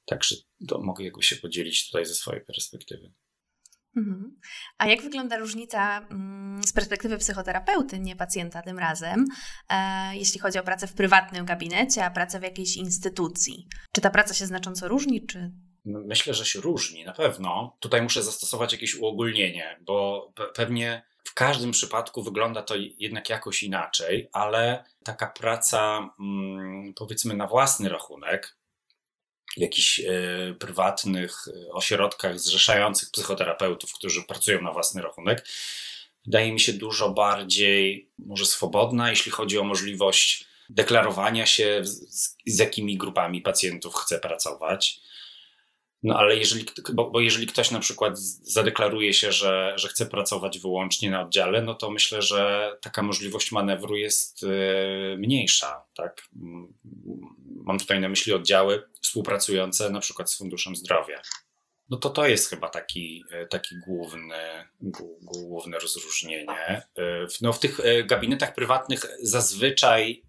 [0.05, 0.37] Także
[0.83, 3.13] mogę jakoś się podzielić tutaj ze swojej perspektywy.
[3.97, 4.41] Mhm.
[4.79, 9.25] A jak wygląda różnica mm, z perspektywy psychoterapeuty, nie pacjenta tym razem,
[9.69, 13.69] e, jeśli chodzi o pracę w prywatnym gabinecie, a pracę w jakiejś instytucji?
[13.93, 15.53] Czy ta praca się znacząco różni, czy
[15.85, 17.77] Myślę, że się różni, na pewno.
[17.81, 24.29] Tutaj muszę zastosować jakieś uogólnienie, bo pewnie w każdym przypadku wygląda to jednak jakoś inaczej,
[24.33, 28.57] ale taka praca, mm, powiedzmy, na własny rachunek,
[29.57, 30.05] w jakichś e,
[30.59, 35.47] prywatnych e, ośrodkach zrzeszających psychoterapeutów, którzy pracują na własny rachunek,
[36.25, 42.59] wydaje mi się dużo bardziej może swobodna, jeśli chodzi o możliwość deklarowania się, z, z
[42.59, 45.01] jakimi grupami pacjentów chce pracować.
[46.03, 50.59] No ale jeżeli, bo, bo, jeżeli ktoś na przykład zadeklaruje się, że, że chce pracować
[50.59, 55.85] wyłącznie na oddziale, no to myślę, że taka możliwość manewru jest e, mniejsza.
[55.97, 56.23] Tak?
[57.65, 61.23] Mam tutaj na myśli oddziały współpracujące na przykład z Funduszem Zdrowia.
[61.91, 64.69] No to to jest chyba taki, e, taki główny,
[65.23, 66.83] główne rozróżnienie.
[66.99, 70.23] E, no w tych gabinetach prywatnych zazwyczaj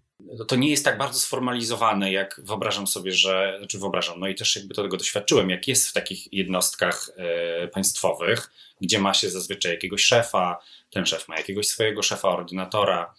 [0.48, 4.56] to nie jest tak bardzo sformalizowane, jak wyobrażam sobie, że, znaczy wyobrażam, no i też
[4.56, 8.50] jakby tego doświadczyłem, jak jest w takich jednostkach e, państwowych,
[8.80, 10.58] gdzie ma się zazwyczaj jakiegoś szefa,
[10.90, 13.14] ten szef ma jakiegoś swojego szefa, ordynatora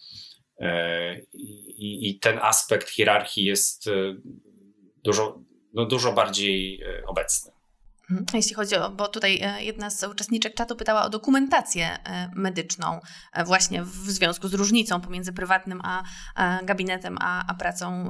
[0.60, 3.92] e, i, i, ten aspekt hierarchii jest e,
[5.04, 5.38] dużo,
[5.74, 7.55] no dużo bardziej obecny.
[8.10, 8.26] Mhm.
[8.34, 13.00] Jeśli chodzi o, bo tutaj e, jedna z uczestniczek czatu pytała o dokumentację e, medyczną,
[13.32, 16.02] e, właśnie w związku z różnicą pomiędzy prywatnym a,
[16.62, 18.08] gabinetem, a, a pracą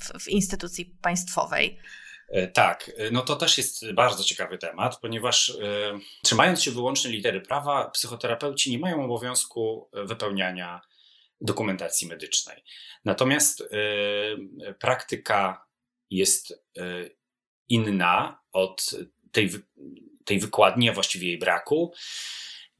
[0.00, 1.78] w, w instytucji państwowej.
[2.54, 5.58] Tak, no to też jest bardzo ciekawy temat, ponieważ
[6.22, 10.80] trzymając się wyłącznie litery prawa, psychoterapeuci nie mają obowiązku wypełniania
[11.40, 12.64] dokumentacji medycznej.
[13.04, 13.68] Natomiast
[14.78, 15.66] praktyka
[16.10, 16.64] jest
[17.68, 18.90] inna od
[19.32, 19.50] tej,
[20.24, 21.92] tej wykładni, a właściwie jej braku.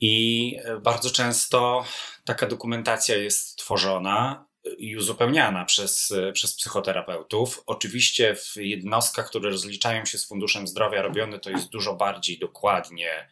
[0.01, 1.85] I bardzo często
[2.25, 4.49] taka dokumentacja jest tworzona
[4.79, 7.63] i uzupełniana przez, przez psychoterapeutów.
[7.67, 13.29] Oczywiście w jednostkach, które rozliczają się z Funduszem Zdrowia, robione to jest dużo bardziej dokładnie,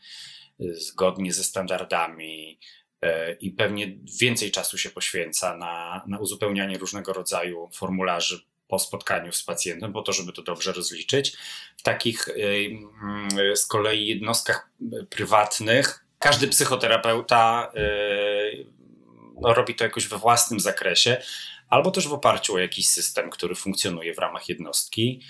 [0.59, 2.59] zgodnie ze standardami
[3.03, 9.33] e, i pewnie więcej czasu się poświęca na, na uzupełnianie różnego rodzaju formularzy po spotkaniu
[9.33, 11.37] z pacjentem, po to, żeby to dobrze rozliczyć.
[11.77, 12.33] W takich y,
[13.53, 14.71] y, z kolei jednostkach
[15.11, 18.67] prywatnych każdy psychoterapeuta y,
[19.41, 21.23] no, robi to jakoś we własnym zakresie,
[21.69, 25.21] albo też w oparciu o jakiś system, który funkcjonuje w ramach jednostki,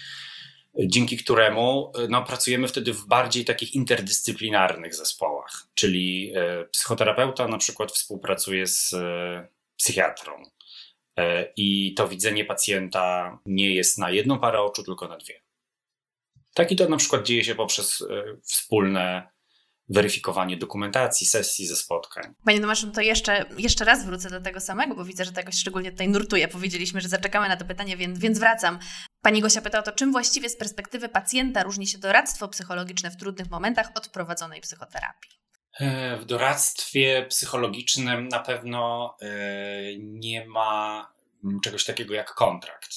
[0.78, 6.32] dzięki któremu no, pracujemy wtedy w bardziej takich interdyscyplinarnych zespołach, czyli
[6.70, 8.94] psychoterapeuta na przykład współpracuje z
[9.76, 10.42] psychiatrą,
[11.56, 15.42] i to widzenie pacjenta nie jest na jedną parę oczu, tylko na dwie.
[16.54, 19.28] Tak i to na przykład dzieje się poprzez e, wspólne
[19.88, 22.34] weryfikowanie dokumentacji, sesji ze spotkań.
[22.44, 25.90] Panie Tomaszu, to jeszcze, jeszcze raz wrócę do tego samego, bo widzę, że tego szczególnie
[25.90, 26.48] tutaj nurtuje.
[26.48, 28.78] Powiedzieliśmy, że zaczekamy na to pytanie, więc, więc wracam.
[29.22, 33.16] Pani Gosia pyta o to, czym właściwie z perspektywy pacjenta różni się doradztwo psychologiczne w
[33.16, 35.45] trudnych momentach od prowadzonej psychoterapii?
[35.80, 39.28] E, w doradztwie psychologicznym na pewno e,
[39.98, 41.06] nie ma
[41.62, 42.90] czegoś takiego jak kontrakt.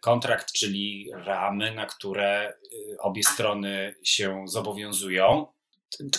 [0.00, 5.46] Kontrakt, czyli ramy, na które e, obie strony się zobowiązują.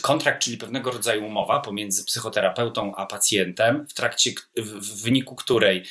[0.01, 5.84] Kontrakt, czyli pewnego rodzaju umowa pomiędzy psychoterapeutą a pacjentem, w trakcie, w wyniku której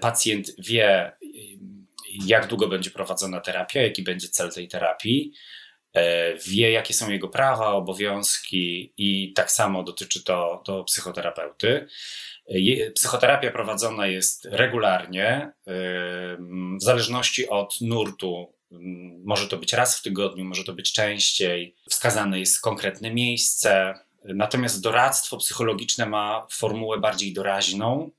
[0.00, 1.12] pacjent wie,
[2.26, 5.32] jak długo będzie prowadzona terapia, jaki będzie cel tej terapii,
[6.46, 11.88] wie jakie są jego prawa, obowiązki i tak samo dotyczy to, to psychoterapeuty.
[12.94, 15.52] Psychoterapia prowadzona jest regularnie,
[16.76, 18.54] w zależności od nurtu.
[19.24, 21.76] Może to być raz w tygodniu, może to być częściej.
[21.88, 23.94] Wskazane jest konkretne miejsce.
[24.24, 28.10] Natomiast doradztwo psychologiczne ma formułę bardziej doraźną.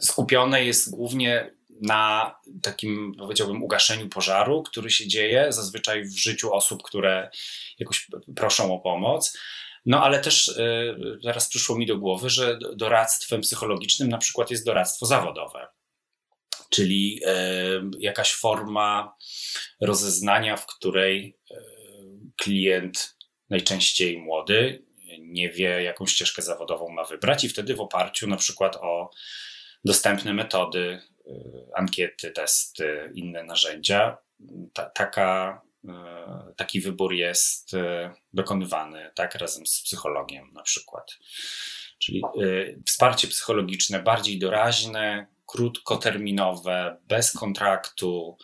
[0.00, 6.82] Skupione jest głównie na takim, powiedziałbym, ugaszeniu pożaru, który się dzieje zazwyczaj w życiu osób,
[6.82, 7.30] które
[7.78, 8.06] jakoś
[8.36, 9.38] proszą o pomoc.
[9.86, 14.66] No ale też y, teraz przyszło mi do głowy, że doradztwem psychologicznym na przykład jest
[14.66, 15.68] doradztwo zawodowe,
[16.70, 19.16] czyli y, jakaś forma
[19.80, 21.54] rozeznania, w której y,
[22.36, 23.16] klient,
[23.50, 24.88] najczęściej młody,
[25.20, 29.10] nie wie, jaką ścieżkę zawodową ma wybrać, i wtedy w oparciu na przykład o
[29.84, 31.00] dostępne metody,
[31.74, 34.18] ankiety, testy, inne narzędzia,
[34.74, 41.18] ta, taka E, taki wybór jest e, dokonywany tak razem z psychologiem na przykład.
[41.98, 42.30] Czyli e,
[42.86, 48.36] wsparcie psychologiczne bardziej doraźne, krótkoterminowe, bez kontraktu,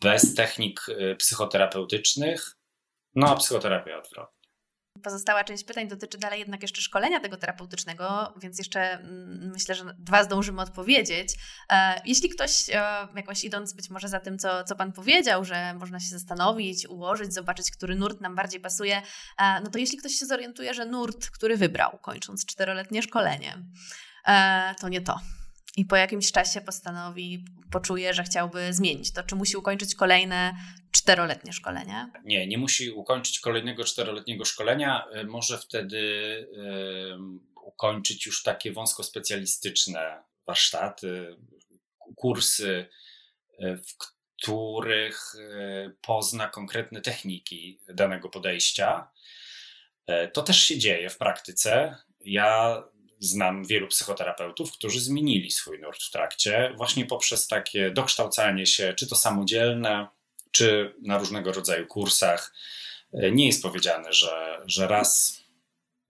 [0.00, 0.86] bez technik
[1.18, 2.56] psychoterapeutycznych,
[3.14, 4.41] no a psychoterapia odwrotnie.
[5.02, 9.84] Pozostała część pytań dotyczy dalej jednak jeszcze szkolenia tego terapeutycznego, więc jeszcze mm, myślę, że
[9.98, 11.28] dwa zdążymy odpowiedzieć.
[11.70, 15.74] E, jeśli ktoś e, jakoś idąc być może za tym, co, co Pan powiedział, że
[15.74, 19.02] można się zastanowić, ułożyć, zobaczyć, który nurt nam bardziej pasuje,
[19.38, 23.58] e, no to jeśli ktoś się zorientuje, że nurt, który wybrał, kończąc czteroletnie szkolenie,
[24.80, 25.20] to nie to
[25.76, 30.54] i po jakimś czasie postanowi, poczuje, że chciałby zmienić to, czy musi ukończyć kolejne
[30.90, 32.10] czteroletnie szkolenie?
[32.24, 35.06] Nie, nie musi ukończyć kolejnego czteroletniego szkolenia.
[35.12, 36.02] E, może wtedy
[37.64, 41.36] ukończyć już takie wąsko specjalistyczne warsztaty,
[42.16, 42.88] kursy,
[43.58, 45.32] e, w których
[46.00, 49.10] pozna konkretne techniki danego podejścia.
[50.32, 51.96] To też się dzieje w praktyce.
[52.20, 52.82] Ja
[53.22, 59.06] znam wielu psychoterapeutów, którzy zmienili swój nurt w trakcie, właśnie poprzez takie dokształcanie się, czy
[59.06, 60.08] to samodzielne,
[60.50, 62.54] czy na różnego rodzaju kursach.
[63.12, 65.40] Nie jest powiedziane, że, że raz,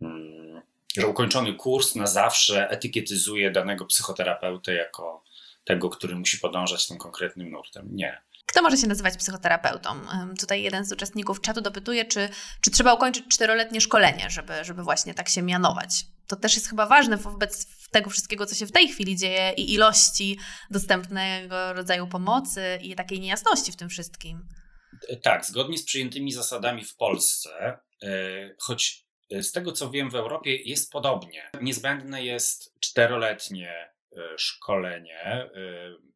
[0.03, 0.63] mm,
[0.97, 5.25] że ukończony kurs na zawsze etykietyzuje danego psychoterapeutę jako
[5.65, 7.89] tego, który musi podążać tym konkretnym nurtem.
[7.93, 8.23] Nie.
[8.53, 10.00] Kto może się nazywać psychoterapeutą?
[10.40, 12.28] Tutaj jeden z uczestników czatu dopytuje, czy,
[12.61, 16.05] czy trzeba ukończyć czteroletnie szkolenie, żeby, żeby właśnie tak się mianować.
[16.26, 19.72] To też jest chyba ważne wobec tego wszystkiego, co się w tej chwili dzieje i
[19.74, 20.38] ilości
[20.70, 24.48] dostępnego rodzaju pomocy i takiej niejasności w tym wszystkim.
[25.09, 29.07] E, tak, zgodnie z przyjętymi zasadami w Polsce, e, choć
[29.40, 31.50] z tego co wiem w Europie jest podobnie.
[31.61, 35.50] Niezbędne jest czteroletnie e, szkolenie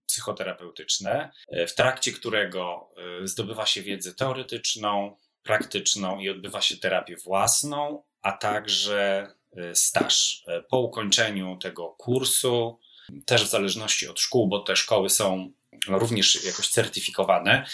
[0.06, 1.30] psychoterapeutyczne,
[1.68, 2.90] w trakcie którego
[3.24, 9.32] zdobywa się wiedzę teoretyczną, praktyczną i odbywa się terapię własną, a także
[9.74, 10.44] staż.
[10.68, 12.78] Po ukończeniu tego kursu,
[13.26, 15.52] też w zależności od szkół, bo te szkoły są
[15.88, 17.66] również jakoś certyfikowane,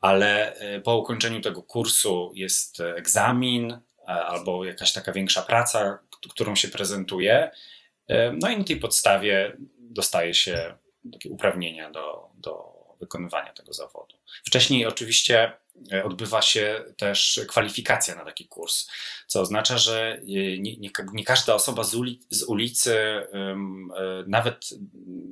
[0.00, 5.98] ale po ukończeniu tego kursu jest egzamin albo jakaś taka większa praca,
[6.30, 7.50] którą się prezentuje.
[8.32, 10.74] No i na tej podstawie dostaje się
[11.12, 14.16] takie uprawnienia do, do wykonywania tego zawodu.
[14.44, 15.52] Wcześniej oczywiście
[15.92, 18.88] e, odbywa się też kwalifikacja na taki kurs,
[19.26, 20.22] co oznacza, że e,
[20.58, 21.96] nie, nie, nie każda osoba z,
[22.30, 23.26] z ulicy, e,
[24.26, 24.70] nawet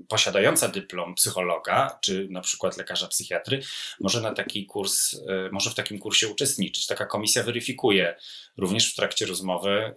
[0.09, 3.63] posiadająca dyplom psychologa, czy na przykład lekarza psychiatry,
[4.01, 5.17] może na taki kurs,
[5.53, 6.87] może w takim kursie uczestniczyć.
[6.87, 8.17] Taka komisja weryfikuje
[8.57, 9.95] również w trakcie rozmowy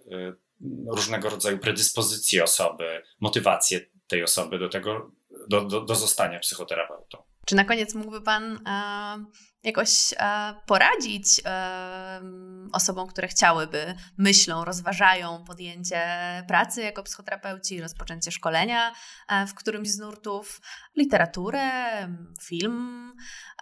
[0.86, 3.80] różnego rodzaju predyspozycje osoby, motywację
[4.10, 5.10] tej osoby do tego,
[5.48, 7.22] do, do, do zostania psychoterapeutą.
[7.46, 9.24] Czy na koniec mógłby Pan e,
[9.62, 12.22] jakoś e, poradzić e,
[12.72, 16.02] osobom, które chciałyby, myślą, rozważają podjęcie
[16.48, 18.92] pracy jako psychoterapeuci, rozpoczęcie szkolenia
[19.48, 20.60] w którymś z nurtów,
[20.96, 21.68] literaturę,
[22.42, 23.12] film,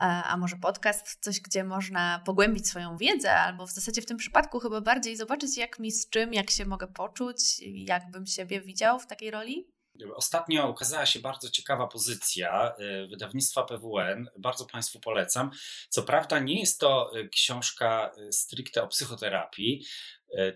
[0.01, 4.61] a może podcast, coś, gdzie można pogłębić swoją wiedzę, albo w zasadzie w tym przypadku
[4.61, 9.01] chyba bardziej zobaczyć, jak mi z czym, jak się mogę poczuć, jak bym siebie widział
[9.01, 9.78] w takiej roli?
[10.15, 14.29] Ostatnio ukazała się bardzo ciekawa pozycja y, wydawnictwa PWN.
[14.39, 15.51] Bardzo Państwu polecam.
[15.89, 19.87] Co prawda, nie jest to y, książka y, stricte o psychoterapii.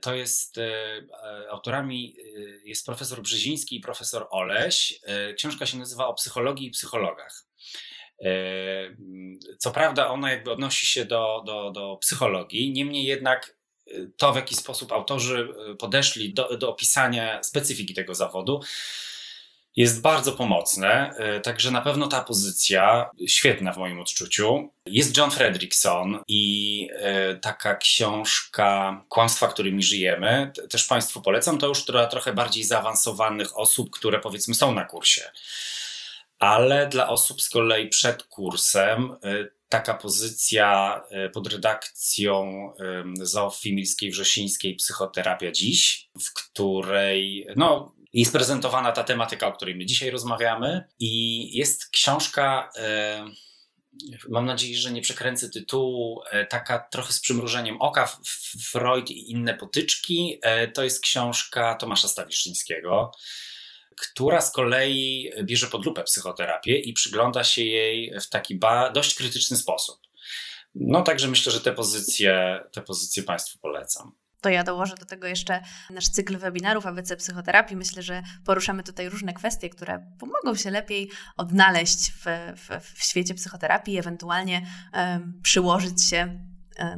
[0.01, 0.57] To jest
[1.51, 2.17] autorami
[2.65, 5.01] jest profesor Brzeziński i profesor Oleś.
[5.37, 7.47] Książka się nazywa O psychologii i psychologach.
[9.59, 13.57] Co prawda, ona jakby odnosi się do, do, do psychologii, niemniej jednak
[14.17, 18.61] to, w jaki sposób autorzy podeszli do, do opisania specyfiki tego zawodu,
[19.77, 21.15] jest bardzo pomocne.
[21.19, 24.71] E, także na pewno ta pozycja, świetna w moim odczuciu.
[24.87, 30.53] Jest John Fredrickson i e, taka książka Kłamstwa, którymi żyjemy.
[30.71, 31.59] Też Państwu polecam.
[31.59, 35.23] To już dla trochę bardziej zaawansowanych osób, które powiedzmy są na kursie.
[36.39, 41.01] Ale dla osób z kolei przed kursem e, taka pozycja
[41.33, 42.73] pod redakcją
[43.21, 50.11] Zofii Milskiej-Wrzesińskiej Psychoterapia Dziś, w której no, jest prezentowana ta tematyka, o której my dzisiaj
[50.11, 52.71] rozmawiamy, i jest książka.
[52.77, 53.25] E,
[54.29, 58.17] mam nadzieję, że nie przekręcę tytułu, e, taka trochę z przymrużeniem oka,
[58.63, 60.39] Freud i inne potyczki.
[60.43, 63.13] E, to jest książka Tomasza Stawiszyńskiego,
[63.97, 68.61] która z kolei bierze pod lupę psychoterapię i przygląda się jej w taki
[68.95, 70.01] dość krytyczny sposób.
[70.75, 75.27] No także myślę, że te pozycje, te pozycje Państwu polecam to ja dołożę do tego
[75.27, 77.77] jeszcze nasz cykl webinarów ABC Psychoterapii.
[77.77, 82.25] Myślę, że poruszamy tutaj różne kwestie, które pomogą się lepiej odnaleźć w,
[82.57, 86.39] w, w świecie psychoterapii, ewentualnie um, przyłożyć się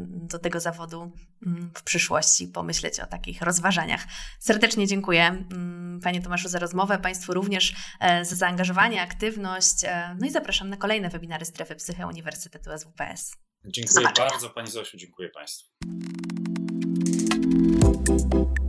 [0.06, 1.12] do tego zawodu
[1.46, 4.04] mm, w przyszłości, pomyśleć o takich rozważaniach.
[4.38, 9.84] Serdecznie dziękuję mm, Panie Tomaszu za rozmowę, Państwu również e, za zaangażowanie, aktywność.
[9.84, 13.36] E, no i zapraszam na kolejne webinary Strefy Psyche Uniwersytetu SWPS.
[13.64, 15.70] Dziękuję bardzo Pani Zosiu, dziękuję Państwu.
[17.94, 18.63] Thank you.